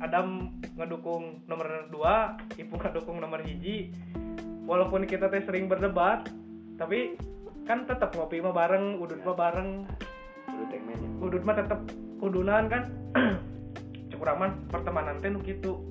Adam 0.02 0.58
ngedukung 0.80 1.46
nomor 1.46 1.92
2 1.92 2.60
Ipung 2.60 2.80
ngedukung 2.80 3.18
nomor 3.20 3.44
hiji. 3.44 3.92
Walaupun 4.64 5.04
kita 5.04 5.28
teh 5.28 5.44
sering 5.44 5.68
berdebat 5.68 6.32
tapi 6.80 7.20
kan 7.68 7.86
tetap 7.86 8.16
ngopi 8.16 8.40
mah 8.40 8.56
bareng 8.56 8.96
udut 8.96 9.20
mah 9.28 9.36
bareng. 9.36 9.84
Tegmen 10.72 10.94
ya. 10.94 11.10
udut 11.20 11.44
mah 11.44 11.56
tetap 11.60 11.80
kudunan 12.24 12.72
kan. 12.72 12.84
Cukup 14.14 14.40
aman 14.40 14.56
pertemanan 14.72 15.20
teh 15.20 15.28
nu 15.28 15.44
kitu 15.44 15.91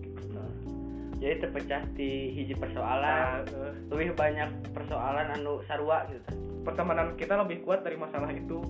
jadi 1.21 1.35
terpecah 1.45 1.85
di 1.95 2.33
hiji 2.33 2.57
Nah, 2.57 2.61
persoalan 2.65 3.45
eh, 3.53 3.73
lebih 3.93 4.17
banyak 4.17 4.51
persoalan 4.73 5.27
anu 5.37 5.61
sarua 5.69 6.09
gitu. 6.09 6.33
Pertemanan 6.65 7.15
kita 7.21 7.37
lebih 7.37 7.61
kuat 7.63 7.85
dari 7.85 7.97
masalah 8.01 8.33
itu. 8.33 8.65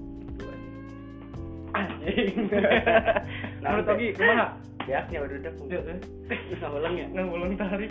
Anjing. 1.70 2.50
Nah, 3.60 3.76
menurut 3.76 3.92
oke. 3.92 3.96
Ogi 4.00 4.08
kumaha 4.16 4.46
beaknya 4.88 5.18
udah 5.20 5.36
udah 5.36 5.82
nggak 6.32 6.70
ulang 6.72 6.94
ya? 6.96 7.06
Nggak 7.12 7.26
ulun 7.28 7.52
tari 7.60 7.86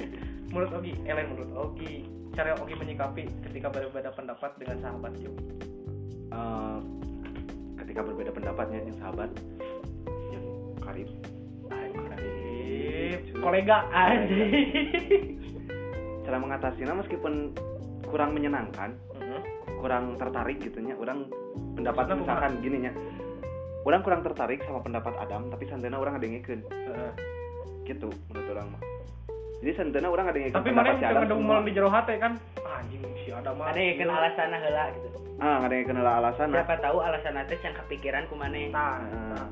menurut 0.49 0.71
Ogi 0.81 0.93
Elen 1.05 1.25
menurut 1.29 1.51
Ogi 1.53 2.09
cara 2.33 2.57
Ogi 2.57 2.73
menyikapi 2.73 3.23
ketika 3.45 3.69
berbeda 3.69 4.09
pendapat 4.17 4.57
dengan 4.57 4.81
sahabat 4.81 5.13
yuk 5.21 5.37
Eh, 6.29 6.79
ketika 7.81 8.05
berbeda 8.05 8.29
pendapatnya 8.29 8.85
yang 8.85 8.97
sahabat 9.01 9.33
yang 10.29 10.45
karib 10.77 11.09
Anjing, 12.89 13.37
kolega 13.37 13.77
anjing. 13.91 14.49
Cara 16.25 16.37
mengatasinya 16.37 16.93
meskipun 16.95 17.53
kurang 18.03 18.33
menyenangkan 18.33 18.97
Mhm. 19.13 19.39
kurang 19.77 20.17
tertarik 20.17 20.57
gitunya 20.59 20.93
orang 20.93 21.29
pendapat 21.73 22.03
Maksudnya 22.03 22.19
misalkan 22.19 22.51
gini 22.59 22.77
nya 22.81 22.91
orang 23.79 24.01
kurang 24.01 24.21
tertarik 24.21 24.59
sama 24.63 24.81
pendapat 24.81 25.13
Adam 25.15 25.47
tapi 25.47 25.63
santana 25.65 25.95
orang 25.95 26.17
ada 26.17 26.25
ngikeun 26.25 26.61
Heeh. 26.65 27.11
gitu 27.85 28.09
menurut 28.27 28.47
orang 28.51 28.67
mah. 28.73 28.81
Jadi 29.59 29.71
santana 29.75 30.07
orang 30.07 30.25
ada 30.27 30.37
ngikeun 30.39 30.57
tapi 30.57 30.69
mana 30.71 30.89
yang 30.91 31.15
semua. 31.23 31.45
mal 31.51 31.61
di 31.61 31.71
jero 31.71 31.87
hate 31.87 32.13
kan? 32.17 32.33
Anjing 32.59 33.01
si 33.19 33.29
Adam 33.29 33.53
mah. 33.55 33.69
Ada 33.69 33.79
yang 33.79 33.97
kenal 33.99 34.17
alasan 34.17 34.49
heula 34.51 34.85
gitu. 34.91 35.07
Ah 35.37 35.57
ada 35.61 35.71
ngikeun 35.71 35.95
heula 35.95 36.13
alasan 36.19 36.47
siapa 36.49 36.75
tahu 36.77 36.97
alasan 36.99 37.33
nanti 37.35 37.53
yang 37.55 37.75
kepikiran 37.77 38.23
kumane. 38.27 38.61
Nah, 38.67 38.97
Nah, 38.99 39.21
nah. 39.37 39.47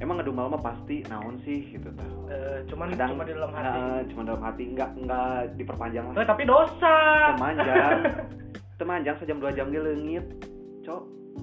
Emang 0.00 0.18
ngedumal 0.18 0.48
mah 0.50 0.62
pasti 0.64 1.04
naon 1.06 1.36
sih 1.44 1.70
gitu 1.70 1.92
tah. 1.94 2.10
Eh, 2.32 2.58
cuman 2.72 2.90
kadang 2.96 3.14
cuma 3.14 3.24
di 3.28 3.32
dalam 3.36 3.52
hati. 3.52 3.78
Nah, 3.78 4.00
cuma 4.08 4.22
dalam 4.26 4.42
hati. 4.42 4.62
Nggak 4.72 4.90
nggak 5.04 5.32
diperpanjang 5.60 6.04
Eh, 6.10 6.14
lah 6.16 6.26
tapi 6.26 6.42
dosa. 6.48 6.96
Temanjang. 7.36 7.98
Temanjang 8.80 9.16
sejam 9.20 9.38
dua 9.38 9.52
jam 9.52 9.68
dia 9.68 9.84
leungit 9.84 10.24
cok. 10.82 11.02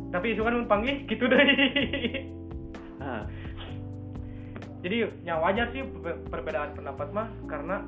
Tapi 0.10 0.34
itu 0.34 0.42
kan 0.42 0.66
panggil 0.66 1.06
gitu 1.06 1.26
deh. 1.30 1.48
Ah 2.98 3.24
jadi 4.86 5.10
ya 5.26 5.42
wajar 5.42 5.74
sih 5.74 5.82
per- 5.84 6.22
perbedaan 6.30 6.78
pendapat 6.78 7.10
mah 7.10 7.28
karena 7.50 7.82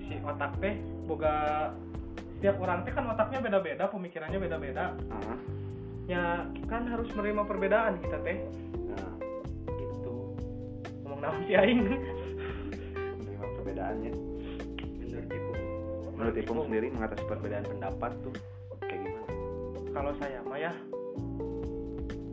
si 0.00 0.16
otak 0.24 0.56
teh 0.58 0.80
boga 1.04 1.70
setiap 2.40 2.56
orang 2.56 2.82
teh 2.88 2.92
kan 2.96 3.04
otaknya 3.04 3.44
beda-beda 3.44 3.84
pemikirannya 3.86 4.38
beda-beda. 4.40 4.96
Ah 5.12 5.38
ya 6.08 6.48
kan 6.66 6.88
harus 6.90 7.06
menerima 7.14 7.46
perbedaan 7.46 8.00
kita 8.02 8.16
teh 8.26 8.42
naon 11.20 11.40
si 11.44 11.52
aing 11.52 11.80
menerima 13.20 13.46
perbedaannya. 13.60 14.12
Menurut 15.04 15.28
ibu 15.28 15.52
menurut 16.16 16.34
Ipung 16.36 16.60
sendiri 16.68 16.88
mengatasi 16.92 17.24
perbedaan 17.28 17.64
pendapat 17.68 18.12
tuh 18.24 18.34
kayak 18.84 19.00
gimana? 19.04 19.32
Kalau 19.92 20.12
saya 20.16 20.40
mah 20.44 20.58
ya 20.58 20.72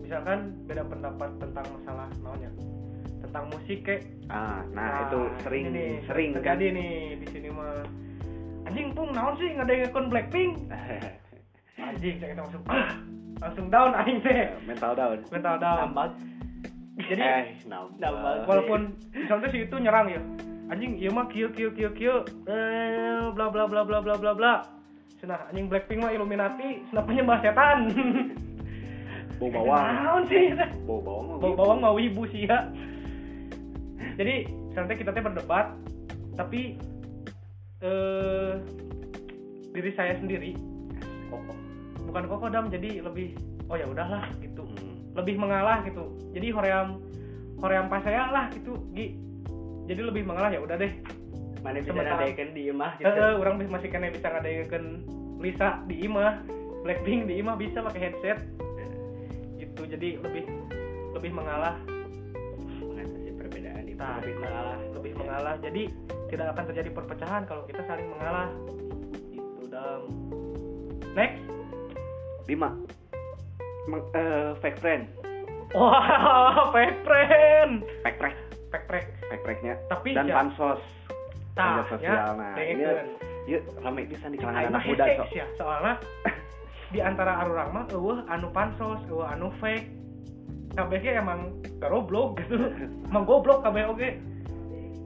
misalkan 0.08 0.56
beda 0.64 0.88
pendapat 0.88 1.30
tentang 1.36 1.68
masalah 1.76 2.08
naonnya 2.24 2.52
tentang 3.28 3.44
musik 3.52 3.84
kek. 3.84 4.02
Ah 4.32 4.64
nah, 4.72 5.08
itu 5.08 5.20
sering 5.44 5.76
nih, 5.76 6.00
sering 6.08 6.32
kan? 6.40 6.56
nih 6.60 7.20
di 7.20 7.28
sini 7.28 7.52
mah. 7.52 7.84
Anjing 8.68 8.92
pung 8.96 9.12
naon 9.12 9.36
sih 9.40 9.52
nggak 9.52 9.68
ada 9.68 9.74
yang 9.76 9.88
akun 9.92 10.08
Blackpink? 10.12 10.52
Anjing 11.92 12.16
saya 12.20 12.30
kita 12.36 12.42
langsung 12.44 12.64
ah, 12.72 12.92
langsung 13.44 13.68
down 13.68 13.92
aing 13.96 14.20
teh 14.24 14.52
mental 14.64 14.96
down. 14.96 15.20
Mental 15.28 15.56
down. 15.60 15.92
Nambah 15.92 16.08
jadi 16.98 17.22
eh 17.22 17.46
nambah 17.64 18.50
walaupun 18.50 18.92
misalnya 19.14 19.48
si 19.54 19.64
itu 19.64 19.76
nyerang 19.78 20.10
ya 20.10 20.22
anjing 20.68 20.98
iya 20.98 21.14
mah 21.14 21.30
kieu 21.30 21.54
kieu 21.54 21.70
kieu 21.72 21.94
kieu 21.94 22.26
eh 22.50 23.30
bla 23.32 23.48
bla 23.48 23.70
bla 23.70 23.86
bla 23.86 24.02
bla 24.02 24.16
bla 24.18 24.34
bla 24.34 24.54
Cenah 25.18 25.50
anjing 25.50 25.66
Blackpink 25.66 26.06
mah 26.06 26.14
Illuminati, 26.14 26.78
cenah 26.94 27.02
penyembah 27.02 27.42
setan. 27.42 27.90
bau 29.42 29.50
bawang 29.50 29.82
Naon 29.98 30.24
sih? 30.30 30.54
bau 30.86 31.02
bawang 31.02 31.42
Bau 31.42 31.50
gitu. 31.54 31.58
bawang 31.58 31.80
mau 31.82 31.98
wibu 31.98 32.30
sih 32.30 32.46
ya. 32.46 32.70
Jadi 34.14 34.46
santai 34.78 34.94
kita 34.94 35.10
teh 35.10 35.26
berdebat, 35.26 35.74
tapi 36.38 36.78
eh 37.82 38.62
diri 39.74 39.90
saya 39.94 40.14
sendiri 40.18 40.54
kokoh 41.30 41.58
bukan 42.06 42.24
koko 42.30 42.46
dam 42.50 42.70
jadi 42.70 43.02
lebih 43.02 43.34
oh 43.70 43.78
ya 43.78 43.86
udahlah 43.86 44.26
gitu 44.38 44.66
Hmm. 44.66 44.97
Lebih 45.18 45.36
mengalah 45.42 45.82
gitu. 45.84 46.14
Jadi 46.32 46.48
hoream 46.54 47.02
hoream 47.58 47.90
pas 47.90 48.06
saya 48.06 48.30
lah 48.30 48.54
gitu 48.54 48.78
Gi. 48.94 49.18
Jadi 49.90 50.02
lebih 50.06 50.24
mengalah 50.30 50.54
ya 50.54 50.62
udah 50.62 50.78
deh. 50.78 50.94
Mana 51.66 51.82
bisa 51.82 51.98
nadaekeun 51.98 52.54
di 52.54 52.70
imah 52.70 53.02
gitu. 53.02 53.10
Eh, 53.10 53.34
orang 53.34 53.66
masih 53.66 53.90
kena 53.90 54.14
bisa 54.14 54.30
ngadain 54.30 55.02
Lisa 55.42 55.82
di 55.90 56.06
imah 56.06 56.46
Blackpink 56.86 57.26
di 57.26 57.42
imah 57.42 57.58
bisa 57.58 57.82
pakai 57.82 58.02
headset. 58.14 58.38
Gitu 59.58 59.82
jadi 59.90 60.22
lebih 60.22 60.46
lebih 61.18 61.32
mengalah. 61.34 61.82
Mengatasi 62.78 63.30
perbedaan 63.34 63.84
itu 63.90 63.98
Nah, 63.98 64.22
lebih 64.22 64.36
mengalah 64.38 64.78
lebih 64.94 65.14
mengalah. 65.18 65.56
Jadi 65.58 65.84
tidak 66.30 66.54
akan 66.54 66.64
terjadi 66.70 66.90
perpecahan 66.94 67.42
kalau 67.50 67.66
kita 67.66 67.82
saling 67.90 68.06
mengalah. 68.06 68.54
Itu 69.34 69.66
dam. 69.66 70.02
Next. 71.18 71.42
Lima 72.48 72.72
Eh, 73.88 74.52
fake 74.60 74.80
friend. 74.84 75.08
Wah 75.72 76.68
fake 76.76 77.00
friend. 77.08 77.88
Fake 78.04 78.18
friend. 78.20 78.36
Fake 78.68 78.86
friend. 78.88 79.08
Fake 79.32 79.44
friendnya. 79.48 79.74
Tapi 79.88 80.10
dan 80.12 80.28
ya, 80.28 80.36
pansos 80.44 80.84
tah, 81.56 81.80
media 81.80 81.84
sosial. 81.88 82.32
Nah, 82.36 82.56
ini- 82.60 83.16
yuk 83.48 83.64
ramai 83.80 84.04
pisan 84.04 84.36
di 84.36 84.44
kalangan 84.44 84.76
anak 84.76 84.76
mah 84.76 84.84
muda 84.92 85.06
sok. 85.16 85.28
ya 85.32 85.48
soalnya 85.56 85.94
di 86.94 87.00
antara 87.00 87.48
arurang 87.48 87.72
mah 87.72 87.88
eueuh 87.96 88.20
anu 88.28 88.52
pansos 88.52 89.00
eueuh 89.08 89.24
anu 89.24 89.48
fake. 89.64 89.88
Kabeh 90.76 91.00
emang 91.16 91.58
goblok 91.80 92.44
gitu. 92.44 92.60
Emang 93.10 93.24
goblok 93.24 93.64
kabeh 93.64 93.88
oge 93.88 94.20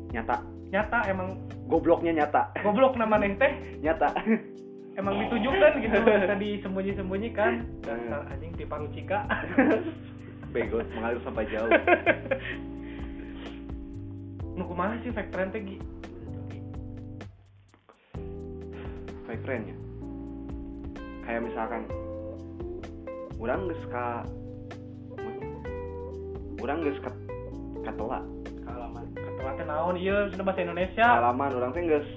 nyata. 0.10 0.42
Nyata 0.74 1.06
emang 1.06 1.38
gobloknya 1.70 2.12
nyata. 2.12 2.50
Goblok 2.66 2.98
nama 2.98 3.22
neh 3.22 3.38
teh. 3.38 3.80
Nyata 3.80 4.10
emang 5.00 5.16
ditujukan 5.28 5.72
gitu 5.80 5.98
bisa 6.06 6.36
disembunyi-sembunyikan 6.36 7.52
dasar 7.84 8.28
anjing 8.28 8.52
di 8.60 8.66
parucika 8.68 9.24
bego 10.54 10.84
mengalir 11.00 11.22
sampai 11.24 11.48
jauh. 11.48 11.72
Nu 14.52 14.68
kumaha 14.68 15.00
sih 15.00 15.16
fake 15.16 15.32
friend 15.32 15.56
teh 15.56 15.64
fake 19.24 19.44
friend 19.48 19.64
ya 19.72 19.78
kayak 21.24 21.42
misalkan 21.48 21.88
orang 23.40 23.64
geus 23.72 23.84
ka 23.88 24.28
orang 26.60 26.84
geus 26.84 27.00
ka 27.00 27.10
katola 27.88 28.20
Kalaman. 28.68 29.08
ketua 29.16 29.56
teh 29.56 29.66
naon? 29.66 29.96
Ieu 29.96 30.28
sudah 30.36 30.44
bahasa 30.46 30.68
Indonesia. 30.68 31.08
Pengalaman 31.08 31.52
orang 31.56 31.72
teh 31.72 31.84
geus 31.88 32.10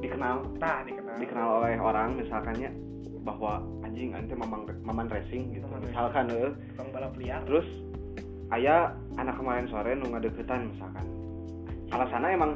dikenal. 0.00 0.46
Nah 0.62 0.86
dikenal 0.86 0.99
dikenal 1.16 1.48
oleh 1.58 1.74
orang 1.76 2.14
misalkannya 2.14 2.70
bahwa 3.20 3.60
anjing 3.82 4.12
ante 4.12 4.32
mamang 4.32 4.64
maman 4.80 5.06
racing 5.06 5.50
gitu 5.50 5.66
Maman 5.66 5.84
misalkan 5.84 6.24
eh. 6.30 6.50
balap 6.88 7.12
liar 7.16 7.40
terus 7.44 7.66
ayah 8.50 8.90
anak 9.14 9.36
kemarin 9.36 9.66
sore 9.66 9.92
nu 9.92 10.08
ngadeketan 10.08 10.70
misalkan 10.70 11.04
alasannya 11.90 12.30
emang 12.32 12.52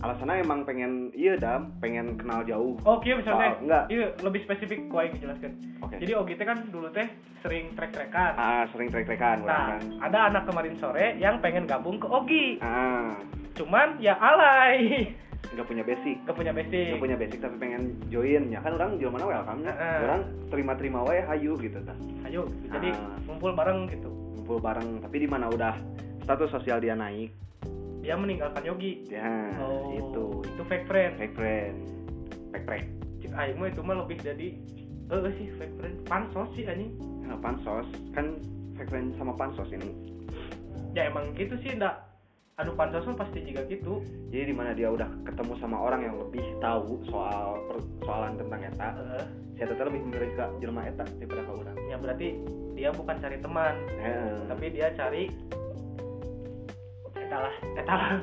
alasannya 0.00 0.40
emang 0.40 0.60
pengen 0.62 0.92
iya 1.12 1.34
dam 1.34 1.72
pengen 1.78 2.14
kenal 2.14 2.44
jauh 2.44 2.76
Oke, 2.82 3.08
misalnya 3.10 3.50
Soal- 3.50 3.60
enggak. 3.62 3.84
iya 3.88 4.06
lebih 4.20 4.40
spesifik 4.44 4.84
gua 4.86 5.04
yang 5.04 5.16
jelaskan. 5.18 5.52
oke 5.80 5.94
Jadi 5.96 6.12
Ogi 6.12 6.34
teh 6.34 6.44
kan 6.44 6.58
dulu 6.68 6.88
teh 6.90 7.08
sering 7.40 7.72
trek-trekan. 7.72 8.32
ah 8.34 8.64
sering 8.68 8.88
trek-trekan 8.88 9.40
Nah, 9.40 9.48
orang 9.48 9.64
kan 9.70 9.80
ada 10.02 10.18
anak 10.28 10.42
kemarin 10.44 10.76
sore 10.76 11.16
yang 11.16 11.40
pengen 11.40 11.64
gabung 11.64 11.96
ke 11.96 12.04
Ogi. 12.04 12.60
ah 12.60 13.16
Cuman 13.54 13.96
ya 13.98 14.12
alay. 14.14 15.08
Nggak 15.50 15.66
punya 15.66 15.82
basic 15.82 16.16
Gak 16.22 16.34
punya 16.34 16.52
basic. 16.52 16.84
nggak 16.88 17.02
punya 17.02 17.16
basic 17.16 17.38
tapi 17.38 17.56
pengen 17.58 17.82
join 18.06 18.48
ya 18.48 18.58
kan 18.58 18.72
orang 18.72 18.96
jual 18.96 19.10
mana 19.10 19.24
welcome 19.26 19.60
nya 19.60 19.72
Heeh. 19.72 19.98
orang 20.02 20.20
terima-terima 20.48 20.98
wae 21.02 21.20
hayu 21.20 21.52
gitu 21.56 21.78
tah 21.80 21.96
Ayo, 22.22 22.48
jadi 22.68 22.88
Ah. 22.90 23.18
ngumpul 23.24 23.52
bareng 23.52 23.86
gitu. 23.88 24.08
ngumpul 24.34 24.58
bareng 24.58 25.00
tapi 25.00 25.16
di 25.18 25.28
mana 25.28 25.46
udah 25.46 25.76
status 26.20 26.48
sosial 26.50 26.78
dia 26.78 26.94
naik 26.94 27.28
Dia 28.00 28.14
meninggalkan 28.14 28.60
Yogi. 28.62 29.04
ya 29.06 29.48
oh, 29.58 29.88
itu 29.90 30.24
Itu 30.46 30.62
fake 30.62 30.84
friend. 30.84 31.12
fake 31.16 31.34
friend 31.34 31.74
fake 32.50 32.64
friend 32.64 32.86
Cik 33.18 33.32
aing 33.32 33.56
mah 33.56 33.68
itu 33.68 33.80
mah 33.80 33.96
lebih 33.98 34.20
jadi 34.20 34.48
eh 35.04 35.32
sih 35.34 35.48
fake 35.54 35.74
friend. 35.74 35.96
Pansos 36.04 36.48
sih 36.52 36.64
anjing. 36.64 36.92
Nah, 37.20 37.36
pansos 37.36 37.84
kan 38.12 38.36
fake 38.74 38.88
friend 38.88 39.16
sama 39.16 39.32
pansos 39.32 39.68
ini 39.68 39.88
Ya 40.92 41.08
emang 41.08 41.32
gitu 41.34 41.56
sih 41.58 41.72
ndak 41.74 42.04
anu 42.54 42.70
pansos 42.78 43.02
pasti 43.18 43.42
juga 43.42 43.66
gitu. 43.66 43.98
jadi 44.30 44.46
di 44.46 44.54
mana 44.54 44.70
dia 44.72 44.86
udah 44.86 45.10
ketemu 45.26 45.58
sama 45.58 45.74
orang 45.74 46.06
yang 46.06 46.14
lebih 46.14 46.44
tahu 46.62 47.02
soal 47.10 47.58
persoalan 47.66 48.38
tentang 48.38 48.62
eta 48.62 48.88
Eh, 48.94 49.24
saya 49.58 49.66
tetap 49.70 49.90
lebih 49.90 50.06
memilih 50.06 50.30
ke 50.34 50.44
jelma 50.62 50.86
eta 50.86 51.02
daripada 51.18 51.42
ke 51.42 51.52
orang 51.52 51.76
ya 51.86 51.96
berarti 51.98 52.28
dia 52.74 52.90
bukan 52.90 53.16
cari 53.18 53.38
teman, 53.38 53.74
Heeh. 54.02 54.34
tapi 54.50 54.64
dia 54.70 54.86
cari 54.94 55.30
eta 57.14 57.38
lah 57.38 57.54
eta 57.74 57.94
lah 57.94 58.14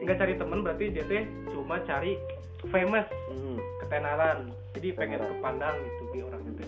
nggak 0.00 0.16
cari 0.16 0.34
temen 0.34 0.58
berarti 0.62 0.84
dia 0.90 1.04
teh 1.04 1.22
cuma 1.50 1.82
cari 1.82 2.14
famous 2.70 3.06
Hmm. 3.30 3.58
ketenaran 3.82 4.38
jadi 4.74 4.88
pengen 4.94 5.18
Ketenaran. 5.18 5.38
kepandang 5.38 5.76
gitu 5.82 6.02
di 6.10 6.18
orang 6.22 6.42
itu 6.44 6.62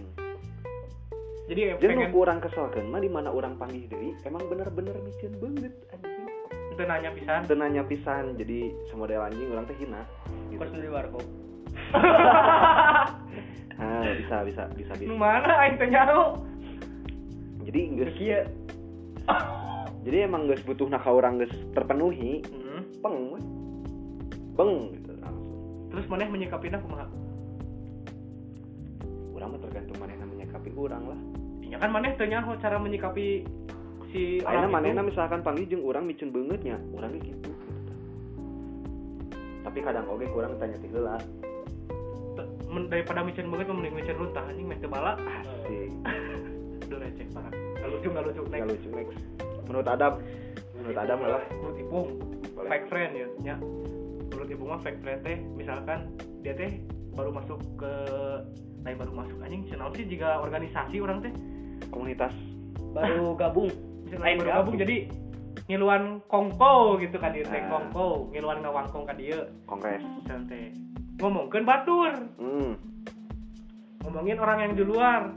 jadi 1.43 1.61
ya 1.61 1.75
Jadi 1.77 1.87
pengen 1.91 2.11
nu 2.11 2.15
kurang 2.15 2.39
kesalkeun 2.39 2.87
mah 2.89 2.99
di 2.99 3.11
mana 3.11 3.29
orang 3.29 3.55
panggil 3.55 3.87
deui 3.87 4.15
emang 4.23 4.43
bener-bener 4.47 4.95
micin 5.03 5.35
banget 5.39 5.75
anjing. 5.91 6.12
Itu 6.73 6.83
nanya 6.89 7.11
pisan 7.13 7.41
Teu 7.45 7.57
nanya 7.57 7.83
pisan 7.85 8.25
jadi 8.41 8.73
semodel 8.89 9.21
anjing 9.21 9.53
orang 9.53 9.69
teh 9.69 9.77
hina. 9.77 10.03
Gitu. 10.49 10.61
Pas 10.61 10.73
di 10.73 10.89
warkop. 10.91 11.25
Ah, 13.83 14.15
bisa 14.15 14.47
bisa 14.47 14.63
bisa 14.79 14.93
bisa. 14.95 15.11
mana 15.11 15.59
aing 15.67 15.75
teh 15.75 15.91
nyaho 15.91 16.39
Jadi 17.67 17.81
geus 17.99 18.15
Kieu. 18.15 18.47
jadi 20.07 20.31
emang 20.31 20.47
geus 20.47 20.63
butuh 20.63 20.87
ka 20.87 21.11
orang 21.11 21.43
geus 21.43 21.51
terpenuhi, 21.75 22.47
hmm. 22.47 23.03
peng 23.03 23.17
we. 23.35 23.41
Peng 24.55 24.73
gitu 24.95 25.11
langsung. 25.19 25.51
terus 25.91 26.07
maneh 26.07 26.29
menyikapinya 26.31 26.79
kumaha 26.79 27.11
Urang 29.35 29.57
mah 29.57 29.61
tergantung 29.67 29.99
manehna 29.99 30.31
menyikapi 30.31 30.71
urang 30.79 31.05
lah. 31.11 31.21
ya 31.67 31.81
kan 31.81 31.91
maneh 31.91 32.15
teu 32.15 32.29
nyaho 32.29 32.55
cara 32.63 32.77
menyikapi 32.79 33.43
si 34.13 34.45
orang 34.45 34.69
itu. 34.69 34.77
Manehna 34.77 35.03
misalkan 35.03 35.41
panggil 35.41 35.65
jeung 35.67 35.83
urang 35.83 36.05
micin 36.05 36.29
beungeut 36.31 36.61
nya, 36.63 36.77
urangnya 36.93 37.21
gitu. 37.25 37.51
Tapi 39.65 39.79
kadang 39.81 40.07
oge 40.13 40.29
kurang 40.31 40.61
tanya 40.61 40.77
ti 40.79 40.87
heula. 40.93 41.17
Te- 42.37 42.51
men- 42.69 42.89
daripada 42.93 43.25
micin 43.25 43.49
banget 43.49 43.73
mending 43.73 43.97
micin 43.97 44.17
runtah 44.21 44.45
anjing 44.45 44.69
meh 44.69 44.79
teu 44.79 44.93
bala. 44.93 45.17
Asik. 45.17 45.91
aduh 46.87 46.99
receh 47.01 47.27
parah. 47.33 47.53
Nggak 47.53 47.89
lucu 47.89 48.09
nggak 48.13 48.25
lucu 48.29 48.43
next. 48.53 48.69
Lucu 48.69 48.89
next. 48.93 49.17
Menurut 49.65 49.87
Adam, 49.89 50.13
menurut 50.77 50.99
Adam 51.01 51.17
malah 51.25 51.45
menurut 51.57 51.77
ipung 51.81 52.07
fake 52.69 52.87
friend 52.93 53.13
ya 53.17 53.27
nya. 53.41 53.55
Menurut 54.29 54.49
ipung 54.53 54.69
mah 54.69 54.81
fake 54.85 55.01
friend 55.01 55.21
teh 55.25 55.37
misalkan 55.57 56.13
dia 56.45 56.53
teh 56.53 56.85
baru 57.17 57.33
masuk 57.33 57.61
ke 57.81 57.93
lain 58.83 58.97
baru 58.99 59.13
masuk 59.15 59.39
anjing. 59.41 59.65
Channel 59.71 59.89
sih 59.97 60.05
jika 60.05 60.43
organisasi 60.43 61.01
orang 61.01 61.25
teh? 61.25 61.33
Komunitas. 61.89 62.35
Baru 62.93 63.39
gabung. 63.39 63.73
bisa 64.13 64.21
Lain 64.21 64.37
lain 64.37 64.45
baru 64.45 64.51
gabung 64.53 64.61
gabung. 64.61 64.81
jadi 64.85 64.97
ngiluan 65.73 66.03
kongko 66.29 67.01
gitu 67.01 67.17
kan 67.17 67.33
dia 67.33 67.49
teh 67.49 67.65
Ah. 67.65 67.69
kongko 67.73 68.29
ngiluan 68.29 68.61
ngawangkong 68.61 69.09
kan 69.09 69.17
dia 69.17 69.49
kongres. 69.65 70.05
teh 70.29 70.69
ngomongkeun 71.17 71.65
batur 71.65 72.13
Hmm. 72.37 72.77
ngomongin 74.05 74.37
orang 74.37 74.59
yang 74.69 74.73
di 74.77 74.85
luar 74.85 75.33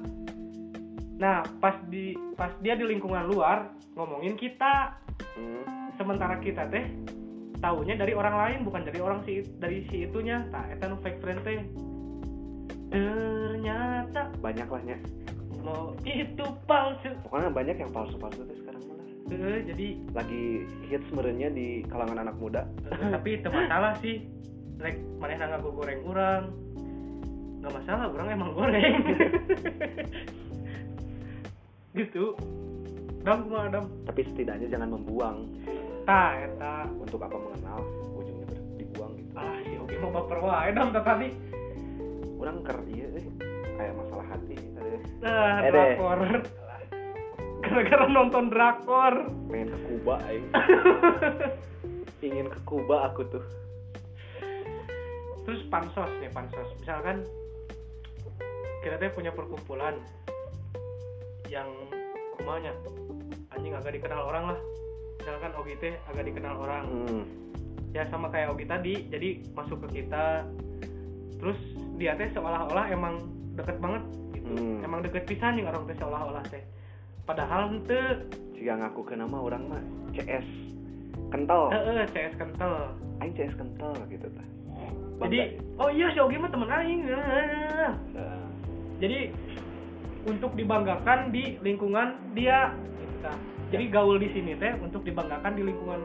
nah 1.16 1.40
pas 1.64 1.80
di 1.88 2.12
pas 2.36 2.52
dia 2.60 2.76
di 2.76 2.84
lingkungan 2.84 3.32
luar 3.32 3.72
ngomongin 3.96 4.36
kita 4.36 5.00
Hmm. 5.40 5.64
sementara 5.96 6.36
kita 6.44 6.68
teh 6.68 6.84
tahunya 7.64 7.96
dari 7.96 8.12
orang 8.12 8.36
lain 8.36 8.60
bukan 8.68 8.84
dari 8.84 9.00
orang 9.00 9.24
si 9.24 9.40
dari 9.56 9.88
si 9.88 10.04
itunya 10.04 10.44
tak 10.52 10.76
eta 10.76 10.92
nu 10.92 11.00
fake 11.00 11.24
friend 11.24 11.40
teh 11.48 11.64
ternyata 12.92 14.32
Banyak 14.44 14.68
lah 14.68 14.84
nya. 14.84 14.98
Lo 15.66 15.78
itu 16.04 16.46
palsu 16.64 17.10
Pokoknya 17.26 17.50
banyak 17.50 17.76
yang 17.76 17.90
palsu-palsu 17.90 18.46
tuh 18.46 18.56
sekarang 18.56 18.82
malah. 18.86 19.06
Eh, 19.28 19.60
jadi 19.66 19.88
Lagi 20.14 20.44
hits 20.86 21.06
sebenarnya 21.10 21.50
di 21.50 21.68
kalangan 21.86 22.22
anak 22.22 22.38
muda. 22.38 22.70
eh, 22.86 23.10
tapi 23.10 23.30
itu 23.36 23.50
masalah 23.50 23.98
sih 24.00 24.30
rek 24.76 25.00
mana 25.18 25.34
nggak 25.36 25.66
goreng 25.66 26.02
orang 26.06 26.44
nggak 27.58 27.74
masalah 27.74 28.06
orang 28.06 28.28
emang 28.30 28.52
goreng 28.54 28.94
gitu 31.96 32.36
dam 33.24 33.42
kumaha 33.42 33.72
dam 33.72 33.86
Tapi 34.06 34.22
setidaknya 34.24 34.68
jangan 34.70 34.90
membuang. 34.92 35.38
ta 36.06 36.38
eta 36.38 36.86
Untuk 36.94 37.18
apa 37.18 37.34
mengenal 37.34 37.82
ujungnya 38.14 38.46
ber- 38.46 38.68
dibuang 38.78 39.12
gitu. 39.18 39.32
ah 39.34 39.58
si 39.64 39.74
oke 39.76 39.96
mau 39.98 40.12
baper 40.14 40.38
wae 40.38 40.70
dam 40.70 40.94
tadi 40.94 41.30
Orang 42.36 42.62
ker 42.62 42.78
iya 42.86 43.08
eh. 43.16 43.26
kayak 43.74 43.96
masalah 43.96 44.26
hati 44.30 44.54
tadi. 45.16 45.26
ah 45.26 45.58
Eh, 45.60 45.70
drakor 45.70 46.20
gara-gara 47.58 48.06
nonton 48.08 48.44
drakor 48.48 49.14
Pengen 49.48 49.68
ke 49.68 49.80
Kuba 49.84 50.16
aing. 50.24 50.46
Ingin 52.26 52.48
ke 52.48 52.60
Kuba 52.62 53.10
aku 53.10 53.26
tuh. 53.28 53.46
terus 55.42 55.62
pansos 55.70 56.10
nih 56.18 56.30
pansos 56.30 56.66
misalkan 56.76 57.22
kita 58.82 58.98
teh 58.98 59.14
punya 59.14 59.30
perkumpulan 59.30 59.94
yang 61.46 61.70
kumanya 62.34 62.74
anjing 63.52 63.70
agak 63.72 63.94
dikenal 63.94 64.26
orang 64.26 64.50
lah 64.50 64.60
misalkan 65.16 65.54
Ogi 65.54 65.78
teh 65.78 65.94
agak 66.08 66.26
dikenal 66.26 66.58
orang 66.58 66.86
Hmm. 66.90 67.24
ya 67.94 68.10
sama 68.10 68.34
kayak 68.34 68.58
Ogi 68.58 68.66
tadi 68.66 69.06
jadi 69.06 69.46
masuk 69.54 69.86
ke 69.86 70.02
kita 70.02 70.50
terus 71.38 71.62
dia 71.96 72.18
teh 72.18 72.34
seolah-olah 72.34 72.90
emang 72.90 73.22
deket 73.54 73.78
banget 73.78 74.02
Hmm. 74.46 74.78
emang 74.80 75.02
deket 75.02 75.26
pisan 75.26 75.58
yang 75.58 75.68
orang 75.68 75.84
teh 75.86 75.98
seolah-olah 75.98 76.46
teh 76.48 76.62
padahal 77.26 77.74
ente 77.74 78.30
Jika 78.54 78.78
ngaku 78.78 79.02
ke 79.04 79.14
nama 79.14 79.36
orang 79.36 79.64
mah 79.68 79.84
CS 80.14 80.46
kental. 81.28 81.74
eh 81.74 81.82
eh, 81.98 82.08
CS 82.08 82.34
kental 82.36 82.94
Aing 83.18 83.34
CS 83.34 83.54
kental 83.56 83.92
gitu 84.08 84.28
tah. 84.30 84.48
jadi 85.26 85.58
oh 85.76 85.90
iya 85.90 86.12
si 86.12 86.20
Ogi 86.20 86.38
mah 86.38 86.48
temen 86.48 86.70
aing 86.70 87.02
Nah, 87.08 88.38
jadi 88.98 89.34
untuk 90.24 90.54
dibanggakan 90.54 91.30
di 91.30 91.58
lingkungan 91.60 92.16
dia 92.32 92.74
gitu 92.96 93.18
kan. 93.22 93.38
jadi 93.70 93.86
gaul 93.90 94.18
di 94.18 94.30
sini 94.30 94.54
teh 94.56 94.74
untuk 94.78 95.02
dibanggakan 95.02 95.54
di 95.54 95.64
lingkungan 95.64 96.02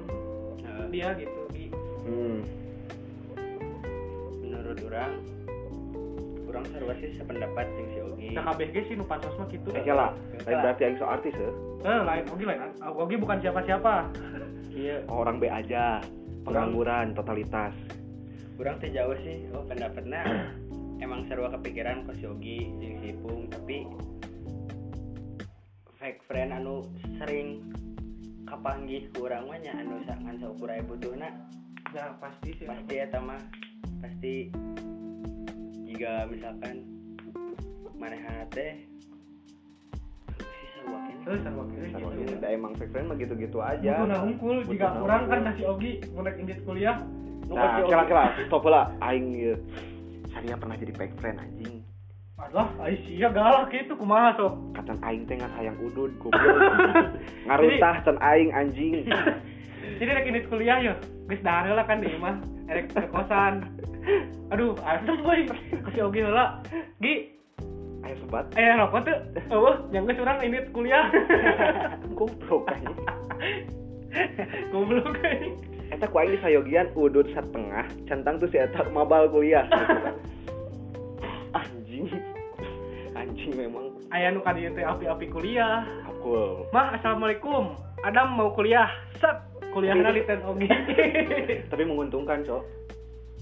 Nah, 0.60 0.88
dia 0.88 1.12
gitu 1.14 1.40
di 1.50 1.64
hmm. 2.04 2.40
menurut 4.42 4.78
orang 4.86 5.12
kurang 6.50 6.66
sarua 6.74 6.94
sih 6.98 7.14
sependapat 7.14 7.66
jeung 7.78 7.88
si 7.94 7.98
Ogi. 8.02 8.28
nah 8.34 8.42
KBG 8.50 8.74
sih 8.90 8.94
nu 8.98 9.06
pansos 9.06 9.30
mah 9.38 9.46
gitu. 9.46 9.70
Eh 9.70 9.86
lah, 9.86 10.10
lain 10.42 10.58
berarti 10.58 10.82
aing 10.82 10.98
so 10.98 11.06
artis 11.06 11.34
ya. 11.38 11.50
eh 11.86 12.00
lain 12.02 12.24
Ogi 12.26 12.42
lain 12.42 12.60
Ah, 12.82 12.90
Ogi 12.90 13.14
bukan 13.14 13.38
siapa-siapa. 13.38 14.10
Kieu 14.74 14.98
orang 15.22 15.38
B 15.38 15.46
aja, 15.46 16.02
pengangguran 16.42 17.14
totalitas. 17.14 17.70
kurang 18.60 18.76
teh 18.76 18.92
jauh 18.92 19.16
sih 19.24 19.48
oh 19.56 19.64
pendapatnya 19.64 20.20
emang 21.04 21.24
seru 21.32 21.48
kepikiran 21.48 22.04
ke 22.04 22.12
si 22.20 22.28
Ogi 22.28 22.68
jeung 22.76 22.96
si 23.00 23.16
Ipung 23.16 23.48
tapi 23.48 23.88
fake 25.96 26.20
friend 26.28 26.52
anu 26.52 26.84
sering 27.16 27.72
kapanggih 28.44 29.08
kurang 29.16 29.48
mah 29.48 29.56
nya 29.64 29.72
anu 29.80 30.04
sangan 30.04 30.36
aya 30.44 30.82
butuhna. 30.84 31.32
Ya 31.96 32.12
pasti 32.20 32.52
sih. 32.60 32.68
Pasti 32.68 33.00
eta 33.00 33.16
mah 33.16 33.40
pasti 34.04 34.52
jika 36.00 36.24
misalkan 36.32 36.80
manehana 38.00 38.48
teh 38.56 38.88
gitu. 41.12 42.40
emang 42.40 42.72
friend 42.72 43.04
mah 43.04 43.16
gitu-gitu 43.20 43.60
aja. 43.60 44.08
Nah 44.08 44.24
unggul 44.24 44.64
jika 44.64 44.96
kurang 44.96 45.28
kan 45.28 45.52
kasih 45.52 45.76
Ogi 45.76 46.00
ngunek 46.16 46.40
indit 46.40 46.64
kuliah. 46.64 47.04
Nah 47.52 47.84
kira-kira 47.84 48.32
stop 48.48 48.64
lah 48.64 48.88
aing 49.04 49.28
ieu. 49.44 49.60
Saya 50.32 50.56
pernah 50.56 50.80
jadi 50.80 50.96
fake 50.96 51.20
friend 51.20 51.36
anjing. 51.36 51.84
Alah, 52.40 52.72
Aisyah 52.80 53.30
galak 53.36 53.68
itu 53.76 53.92
kumaha 53.92 54.40
sok. 54.40 54.56
katan 54.72 54.96
aing 55.04 55.28
teh 55.28 55.36
ngan 55.36 55.52
hayang 55.52 55.76
udud 55.84 56.16
goblok. 56.16 56.64
Ngaruntah 57.44 57.96
ten 58.08 58.16
aing 58.24 58.56
anjing. 58.56 59.04
Jadi 60.00 60.10
rek 60.16 60.28
indit 60.32 60.48
kuliah 60.48 60.80
yo. 60.80 60.96
Geus 61.30 61.46
dahar 61.46 61.70
lah 61.70 61.86
kan 61.86 62.02
di 62.02 62.10
mah. 62.18 62.42
Rek 62.66 62.90
ke 62.90 63.06
kosan. 63.14 63.70
Aduh, 64.50 64.74
asem 64.82 65.22
boy. 65.22 65.46
Kasih 65.86 66.10
Ogi 66.10 66.26
heula. 66.26 66.58
Gi, 66.98 67.30
ayo 68.02 68.14
sobat 68.26 68.50
eh 68.58 68.74
rokok 68.74 69.06
tuh. 69.06 69.18
Eueuh, 69.54 69.76
yang 69.94 70.10
geus 70.10 70.18
urang 70.18 70.42
indit 70.42 70.66
kuliah. 70.74 71.06
goblok 72.18 72.66
anjing 72.66 72.98
Goblok 74.74 75.16
anjing. 75.22 75.54
eta 75.90 76.06
ku 76.06 76.22
aing 76.22 76.32
di 76.34 76.38
sayogian 76.38 76.86
udud 76.94 77.26
setengah 77.34 77.82
centang 78.06 78.38
tuh 78.38 78.46
si 78.46 78.62
eta 78.62 78.86
mabal 78.94 79.26
kuliah 79.26 79.66
anjing 81.50 82.06
anjing 83.18 83.52
memang 83.58 83.90
Aya 84.10 84.34
nu 84.34 84.42
kadieu 84.42 84.74
teh 84.74 84.82
api-api 84.82 85.30
kuliah. 85.30 85.86
akul 86.02 86.66
Mah, 86.74 86.98
assalamualaikum. 86.98 87.78
Adam 88.02 88.34
mau 88.34 88.50
kuliah. 88.58 88.90
Set, 89.22 89.38
kuliahna 89.70 90.10
di 90.10 90.22
tent 90.24 90.42
Ogi. 90.42 90.66
tapi 91.70 91.82
menguntungkan 91.84 92.42
cok 92.42 92.62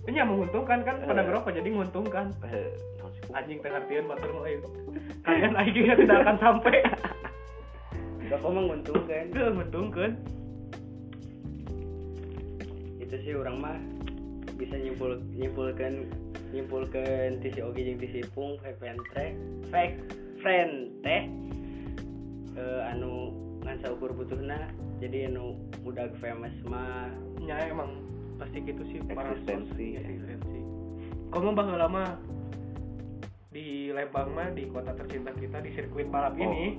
Ini 0.08 0.24
yang 0.24 0.32
menguntungkan 0.32 0.80
kan 0.82 1.04
pada 1.04 1.20
Eh. 1.20 1.26
ngerokok 1.28 1.52
jadi 1.52 1.68
menguntungkan. 1.68 2.32
eh? 2.48 2.72
Anjing 3.28 3.60
teh 3.60 3.68
ngartieun 3.68 4.08
batur 4.08 4.40
ayo. 4.42 4.64
Kalian 5.20 5.52
akhirnya 5.52 5.94
tidak 5.96 6.16
akan 6.24 6.36
sampai. 6.40 6.76
Gak 8.28 8.40
kok 8.40 8.52
menguntungkan 8.52 9.24
Itu 9.28 9.40
menguntungkan. 9.52 10.10
itu 12.98 13.14
sih 13.24 13.32
orang 13.32 13.56
mah 13.56 13.78
bisa 14.60 14.76
nyimpul 14.76 15.16
nyimpulkan 15.32 16.12
nyimpulkan 16.52 17.40
tisi 17.40 17.64
ogi 17.64 17.88
jeung 17.88 17.96
tisi 17.96 18.20
pung 18.36 18.60
friend 18.60 19.00
teh 19.16 19.32
fake 19.72 19.96
friend 20.44 20.92
teh 21.00 21.24
eh, 22.52 22.80
anu 22.92 23.32
ngan 23.64 23.80
saukur 23.80 24.12
butuhna 24.12 24.68
jadi 25.00 25.32
anu 25.32 25.56
udah 25.88 26.06
famous 26.18 26.52
mah 26.64 27.08
Ya 27.40 27.56
emang 27.64 28.04
pasti 28.36 28.60
gitu 28.60 28.82
sih 28.86 29.00
para 29.04 29.32
Eksistensi. 29.32 29.96
eksistensi. 29.96 30.60
Kamu 31.28 31.52
bahwa 31.52 31.74
lama 31.76 32.04
di 33.48 33.88
Lembang 33.90 34.28
mah 34.30 34.52
di 34.52 34.68
kota 34.68 34.92
tercinta 34.92 35.32
kita 35.32 35.58
di 35.58 35.72
sirkuit 35.72 36.06
balap 36.06 36.34
Oh. 36.34 36.44
ini. 36.44 36.76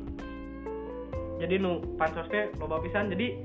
Jadi 1.40 1.56
nu 1.58 1.80
pansosnya 1.96 2.54
loba 2.56 2.80
pisan 2.80 3.10
jadi 3.10 3.40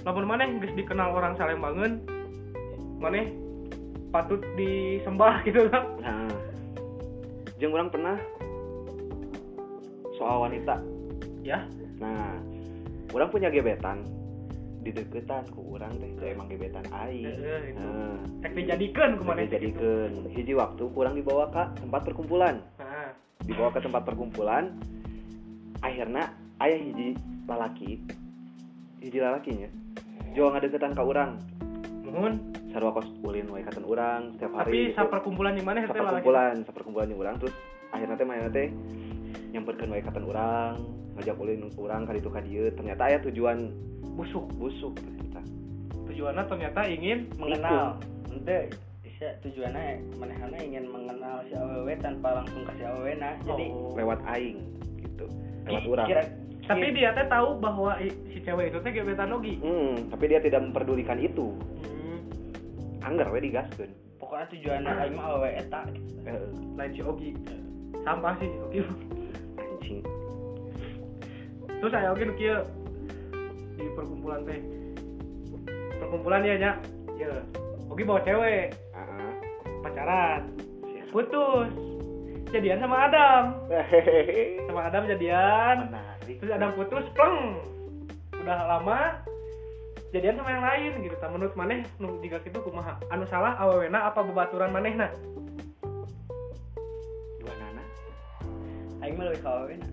lamun 0.00 0.24
maneh 0.24 0.48
geus 0.58 0.72
dikenal 0.72 1.12
orang 1.12 1.36
Salembangeun 1.36 2.00
maneh 2.96 3.34
patut 4.08 4.40
disembah 4.54 5.40
gitu 5.46 5.68
kan. 5.68 5.84
nah 5.98 6.30
jeung 7.56 7.72
orang 7.72 7.88
pernah 7.88 8.16
soal 10.14 10.42
wanita 10.42 10.78
Ya, 11.42 11.66
nah 11.98 12.38
orang 13.10 13.28
punya 13.28 13.50
gebetan 13.50 14.06
di 14.82 14.90
deketan 14.90 15.46
ku 15.54 15.78
orang 15.78 15.94
teh 16.18 16.34
emang 16.34 16.50
gebetan 16.50 16.82
aing 16.90 17.22
Heeh, 17.30 17.60
itu. 17.70 17.86
Nah, 17.86 18.18
tek 18.42 18.52
dijadikeun 18.52 19.10
ku 19.14 19.22
maneh 19.22 19.46
Jadi 19.46 19.70
jadikeun 19.70 20.12
hiji 20.34 20.52
waktu 20.58 20.82
kurang 20.90 21.14
dibawa 21.14 21.46
ke 21.48 21.62
tempat 21.78 22.02
perkumpulan 22.02 22.58
dibawa 23.42 23.70
ke 23.70 23.80
tempat 23.80 24.02
perkumpulan 24.02 24.74
akhirnya 25.82 26.34
ayah 26.58 26.78
hiji 26.78 27.14
lalaki 27.46 28.02
hiji 28.98 29.18
lalakinya 29.18 29.70
jual 30.34 30.50
ngadeketan 30.50 30.94
ke 30.94 31.02
orang 31.02 31.38
nuhun. 32.02 32.34
sarua 32.72 32.96
kos 32.96 33.04
ulin 33.20 33.44
wae 33.52 33.60
katen 33.60 33.84
urang 33.84 34.32
setiap 34.32 34.48
hari 34.56 34.64
Tapi 34.64 34.78
gitu. 34.88 34.96
saperkumpulan 34.96 35.52
di 35.52 35.60
mana 35.60 35.84
teh 35.84 35.92
lalaki? 35.92 36.00
saperkumpulan 36.00 36.54
saperkumpulan 36.64 37.08
di 37.12 37.16
urang 37.20 37.34
terus 37.36 37.54
akhirnya 37.92 38.16
teh 38.16 38.24
mana 38.24 38.48
teh 38.48 38.68
nyamperkeun 39.52 39.92
wae 39.92 40.00
katen 40.00 40.24
urang 40.24 40.74
ngajak 41.14 41.36
ulin 41.36 41.68
urang 41.74 42.02
ka 42.02 42.12
ditu 42.12 42.28
ka 42.28 42.40
dieu 42.40 42.68
ternyata 42.70 43.02
aya 43.04 43.18
tujuan 43.22 43.68
busuk. 44.14 44.48
busuk 44.54 44.92
gitu 44.94 45.24
tah. 45.30 45.44
Tujuannya 46.04 46.44
ternyata 46.44 46.80
ingin 46.84 47.18
mengenal 47.34 47.96
ente 48.28 48.72
bisa 49.02 49.28
tujuannya 49.40 49.84
manehana 50.16 50.56
ingin 50.58 50.84
mengenal 50.86 51.40
si 51.42 51.52
awewe 51.52 51.92
tanpa 51.96 52.32
langsung 52.34 52.64
kasih 52.64 52.88
awewe 52.88 53.12
nah 53.14 53.36
jadi 53.42 53.66
Oh. 53.68 53.92
lewat 53.92 54.18
aing 54.26 54.58
gitu 54.98 55.24
lewat 55.64 55.84
urang 55.86 56.06
kira 56.06 56.24
Tapi 56.62 56.94
dia 56.94 57.10
teh 57.10 57.26
tahu 57.26 57.58
bahwa 57.58 57.98
si 58.00 58.38
cewek 58.40 58.70
itu 58.70 58.78
teh 58.80 58.92
gebetan 58.92 59.30
Ogi. 59.30 59.58
hmm, 59.58 60.08
tapi 60.08 60.24
dia 60.26 60.38
tidak 60.38 60.62
memperdulikan 60.62 61.18
itu 61.18 61.52
Hmm, 61.82 62.18
anggar 63.00 63.28
we 63.28 63.42
digaskeun 63.42 63.90
pokoknya 64.16 64.46
tujuannya 64.48 64.92
aing 64.96 65.12
mah 65.12 65.26
awewe 65.28 65.50
eta 65.52 65.80
Heeh. 66.22 66.48
lain 66.72 66.90
si 66.92 67.02
Ogi. 67.02 67.30
Sampah 68.00 68.34
sih 68.36 68.48
Ogi. 68.60 68.80
Terus 71.82 71.98
saya 71.98 72.14
nu 72.14 72.34
kieu 72.38 72.62
di 73.74 73.90
perkumpulan 73.98 74.46
teh. 74.46 74.62
Perkumpulan 75.98 76.46
ya 76.46 76.54
nya. 76.54 76.72
Ya. 77.18 77.42
Ogi 77.90 78.06
bawa 78.06 78.22
cewek 78.22 78.78
pacaran. 79.82 80.46
Putus. 81.10 81.74
Jadian 82.54 82.78
sama 82.78 83.10
Adam. 83.10 83.66
Sama 84.70 84.80
Adam 84.86 85.10
jadian. 85.10 85.90
menarik 85.90 86.38
Terus 86.38 86.54
Adam 86.54 86.70
putus, 86.78 87.02
pleng. 87.18 87.58
Udah 88.38 88.78
lama 88.78 89.18
jadian 90.14 90.38
sama 90.38 90.54
yang 90.54 90.62
lain 90.62 90.92
gitu. 91.02 91.18
Tak 91.18 91.34
menurut 91.34 91.58
maneh 91.58 91.82
nu 91.98 92.22
jika 92.22 92.38
kitu 92.46 92.62
kumaha? 92.62 92.94
Anu 93.10 93.26
salah 93.26 93.58
awewena 93.58 94.06
apa 94.06 94.22
bebaturan 94.22 94.70
manehna? 94.70 95.10
dua 97.42 97.54
nana 97.58 97.82
aing 99.02 99.18
mah 99.18 99.26
leuwih 99.26 99.42
ka 99.42 99.50
awewe 99.50 99.74
nah 99.82 99.90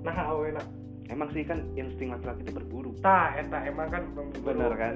Nah 0.00 0.16
awewena. 0.32 0.79
Emang 1.10 1.28
sih 1.34 1.42
kan 1.44 1.60
insting 1.74 2.14
laki-laki 2.14 2.46
itu 2.46 2.52
berburu 2.54 2.90
Tah, 3.04 3.34
eta 3.36 3.66
emang 3.66 3.90
kan 3.90 4.02
belum 4.14 4.30
Bener 4.40 4.72
kan? 4.78 4.94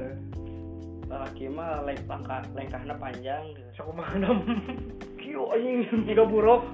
lelaki 1.04 1.52
mah 1.52 1.84
leng 1.84 2.00
langkah 2.08 2.40
lengkahna 2.56 2.96
panjang 2.96 3.52
gitu. 3.52 3.68
Sok 3.76 3.92
Adam. 4.00 4.40
Kieu 5.20 5.44
anjing 5.52 6.08
tiga 6.08 6.24
buruk. 6.24 6.64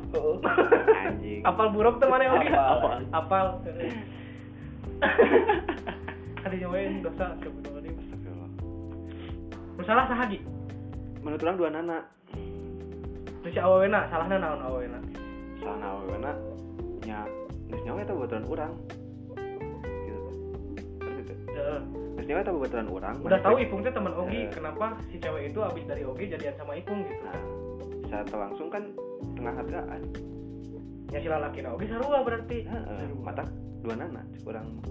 anjing 0.94 1.42
Apal 1.42 1.74
buruk 1.74 1.98
teh 1.98 2.06
mana 2.06 2.30
Ogi? 2.38 2.48
Apal. 2.54 3.00
Apal. 3.10 3.46
Ada 6.46 6.54
nyawain 6.56 7.02
dosa 7.02 7.36
sebetulnya. 7.42 7.90
Astagfirullah. 7.90 8.50
Masalah 9.76 10.04
saha 10.08 10.24
Gi? 10.30 10.40
menurut 11.20 11.44
orang 11.44 11.56
dua 11.60 11.70
nana 11.72 11.98
Terus 13.40 13.56
si 13.56 13.60
awewena 13.60 14.04
salahna 14.12 14.36
naon 14.36 14.60
awewena? 14.60 15.00
salah 15.60 15.76
nawa 15.76 16.32
nya 17.04 17.28
geus 17.68 17.84
nyawa 17.84 18.00
urang 18.48 18.72
gitu 18.80 18.88
tuh 18.88 18.99
Nyawa 22.20 22.40
eta 22.40 22.52
bebaturan 22.52 22.86
urang 22.86 23.16
Udah 23.20 23.40
tahu 23.40 23.58
Ipung 23.58 23.80
teh 23.80 23.90
teman 23.90 24.12
Ogi, 24.12 24.44
Eh. 24.44 24.50
kenapa 24.50 24.94
si 25.08 25.16
cewek 25.16 25.50
itu 25.50 25.58
abis 25.58 25.82
dari 25.82 26.02
Ogi 26.02 26.28
jadian 26.28 26.54
sama 26.54 26.72
Ipung 26.74 27.02
gitu? 27.02 27.24
nah 28.06 28.20
secara 28.22 28.44
langsung 28.44 28.68
kan 28.68 28.82
tengah 29.34 29.54
hargaan 29.54 30.00
Ya 31.10 31.18
si 31.18 31.26
lalaki 31.26 31.58
Ogi 31.60 31.86
sarua 31.86 32.22
berarti. 32.22 32.62
Heeh, 32.62 33.02
mata 33.18 33.42
dua 33.80 33.94
nana 33.94 34.22
cek 34.30 34.44
urang 34.44 34.66
mah. 34.72 34.86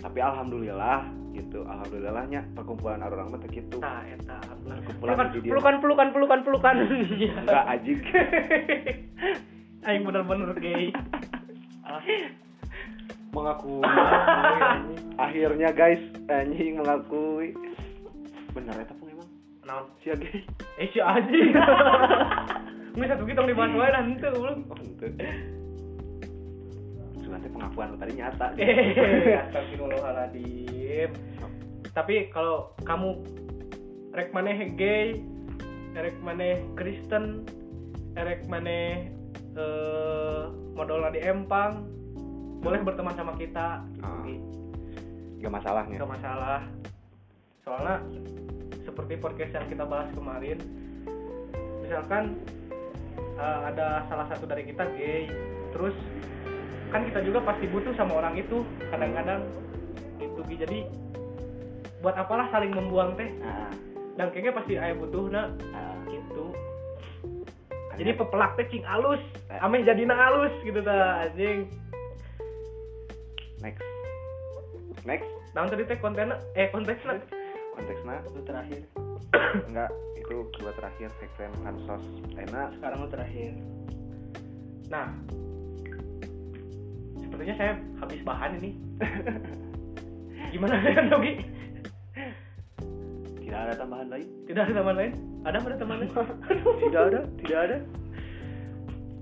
tapi 0.00 0.18
alhamdulillah 0.18 1.04
gitu 1.30 1.62
alhamdulillahnya 1.62 2.40
perkumpulan 2.50 2.98
orang 2.98 3.28
mah 3.28 3.38
teh 3.38 3.52
kitu 3.52 3.76
Tah, 3.78 4.02
eta. 4.02 4.40
Perkumpulan 4.64 5.14
Pelukan, 5.30 5.76
pelukan, 5.78 6.08
pelukan, 6.08 6.08
pelukan, 6.10 6.38
pelukan. 6.42 6.74
enggak 7.38 7.64
ajik 7.70 8.00
Aing 9.86 10.02
bener-bener 10.02 10.50
gay. 10.56 10.90
Mengakui 13.30 13.86
akhirnya 15.14 15.70
guys 15.70 16.02
anjing 16.26 16.82
mengakui 16.82 17.54
bener 18.50 18.74
eta 18.82 18.94
pun 18.98 19.06
emang 19.06 19.30
Naon? 19.62 19.86
sia 20.02 20.18
gay 20.18 20.42
Eh 20.82 20.90
si 20.90 20.98
Aji. 20.98 21.54
Nggak 22.98 23.08
satu 23.14 23.22
kita 23.22 23.46
dibahas 23.46 23.70
wae 23.78 23.90
lah 23.94 24.02
henteu 24.02 24.34
belum. 24.34 24.58
Sugan 27.22 27.38
teh 27.38 27.50
pengakuan 27.54 27.94
tadi 27.94 28.12
nyata 28.18 28.46
Eh, 28.58 29.38
astagfirullahaladzim. 29.46 31.10
Tapi 31.94 32.34
kalau 32.34 32.74
kamu 32.82 33.22
rek 34.10 34.34
maneh 34.34 34.74
gay 34.74 35.22
erek 35.94 36.18
maneh 36.26 36.66
Kristen 36.74 37.46
erek 38.18 38.42
maneh 38.50 39.10
eh 39.54 40.44
modalna 40.74 41.14
di 41.14 41.22
Empang 41.22 41.99
boleh 42.60 42.80
berteman 42.84 43.14
sama 43.16 43.32
kita 43.36 43.80
Ah. 44.00 44.20
Gitu. 44.24 44.44
Gak 45.40 45.52
masalahnya. 45.52 45.96
nggak 45.96 46.12
masalah 46.20 46.60
soalnya 47.64 47.96
seperti 48.84 49.16
podcast 49.16 49.52
yang 49.56 49.66
kita 49.68 49.84
bahas 49.88 50.08
kemarin 50.12 50.58
misalkan 51.80 52.36
eh, 53.40 53.60
ada 53.72 54.04
salah 54.08 54.28
satu 54.28 54.44
dari 54.44 54.68
kita 54.68 54.84
gay 54.96 55.32
terus 55.72 55.96
kan 56.92 57.06
kita 57.06 57.22
juga 57.22 57.40
pasti 57.40 57.64
butuh 57.70 57.94
sama 57.96 58.20
orang 58.20 58.36
itu 58.36 58.66
kadang-kadang 58.90 59.46
gitu 60.20 60.40
Gi. 60.44 60.56
jadi 60.60 60.78
buat 62.02 62.16
apalah 62.16 62.50
saling 62.52 62.72
membuang 62.74 63.16
teh 63.16 63.30
nah, 63.40 63.70
dan 64.18 64.28
kayaknya 64.34 64.52
pasti 64.52 64.72
ayah 64.76 64.96
butuh 64.98 65.24
nah 65.32 65.48
nah. 65.72 65.96
gitu 66.10 66.52
jadi 67.96 68.12
pepelak 68.16 68.60
teh 68.60 68.66
cing 68.68 68.84
alus 68.84 69.20
Eh. 69.48 69.58
ameh 69.64 69.82
jadina 69.82 70.14
alus 70.14 70.52
gitu 70.62 70.84
ta 70.84 71.24
anjing 71.28 71.64
next. 73.60 73.84
Next 75.04 75.28
naon 75.50 75.66
tadi 75.66 75.82
teh 75.82 75.98
kontennya 75.98 76.36
eh 76.54 76.70
konteksnya 76.70 77.18
konteksnya 77.74 78.22
itu 78.22 78.40
terakhir 78.44 78.80
enggak 79.68 79.90
itu 80.14 80.36
dua 80.58 80.70
terakhir 80.74 81.08
seksen 81.18 81.50
kansos 81.62 82.04
enak 82.36 82.70
sekarang 82.78 82.98
itu 83.00 83.10
terakhir 83.10 83.52
Nah, 84.90 85.06
sepertinya 87.14 87.54
saya 87.54 87.78
habis 88.02 88.18
bahan 88.26 88.58
ini. 88.58 88.74
Gimana 90.50 90.82
ya 90.82 91.06
Dogi? 91.06 91.46
tidak 93.40 93.66
ada 93.66 93.74
tambahan 93.78 94.06
lain 94.10 94.26
Tidak 94.46 94.62
ada 94.62 94.74
teman 94.74 94.94
lain? 94.94 95.12
Ada 95.42 95.58
ada 95.58 95.76
teman 95.78 95.96
lain? 96.02 96.10
tidak 96.86 97.02
ada 97.06 97.20
tidak 97.38 97.58
ada 97.66 97.76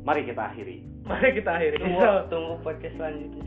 mari 0.05 0.21
kita 0.25 0.43
akhiri 0.53 0.77
Mari 1.05 1.29
kita 1.37 1.51
akhiri. 1.53 1.77
tunggu 1.81 2.01
tunggu 2.29 2.55
podcast 2.61 2.97
selanjutnya 2.97 3.45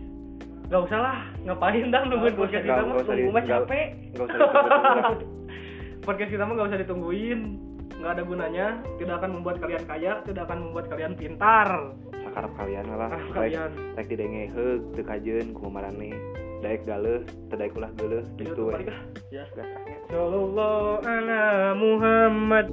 Gak 0.71 0.87
usah 0.87 0.99
lah, 1.03 1.17
ngapain 1.43 1.91
dah 1.91 2.01
nungguin 2.07 2.35
podcast 2.39 2.63
kita 2.63 2.81
mah? 2.81 2.95
tunggu 2.97 3.11
di- 3.19 3.27
mah 3.29 3.43
capek 3.43 3.87
usah 4.15 4.37
ditunggu-tunggu. 4.39 5.15
Podcast 6.01 6.29
kita 6.31 6.43
mah 6.43 6.53
gak 6.55 6.69
usah 6.71 6.79
ditungguin. 6.79 7.39
Nggak 7.91 8.13
ada 8.17 8.23
gunanya, 8.23 8.67
tidak 8.97 9.15
akan 9.19 9.29
membuat 9.35 9.55
kalian 9.59 9.83
kaya, 9.85 10.11
tidak 10.25 10.43
akan 10.47 10.57
membuat 10.63 10.85
kalian 10.87 11.13
pintar. 11.13 11.69
sakarep 12.21 12.53
kalian 12.55 12.85
lah 12.87 13.11
kalian. 13.29 13.71
rek 13.91 14.07
didenge 14.07 14.47
heug 14.49 14.81
teu 14.93 15.03
kajeun 15.03 15.51
kumamarane 15.51 16.15
daek 16.61 16.85
galeuh 16.85 17.19
teu 17.49 17.59
daek 17.59 17.75
ulah 17.75 17.91
geuleuh 17.97 18.23
Gitu, 18.37 18.71
ya. 18.71 19.43
Sallallahu 20.07 21.01
ala 21.03 21.43
Muhammad. 21.75 22.67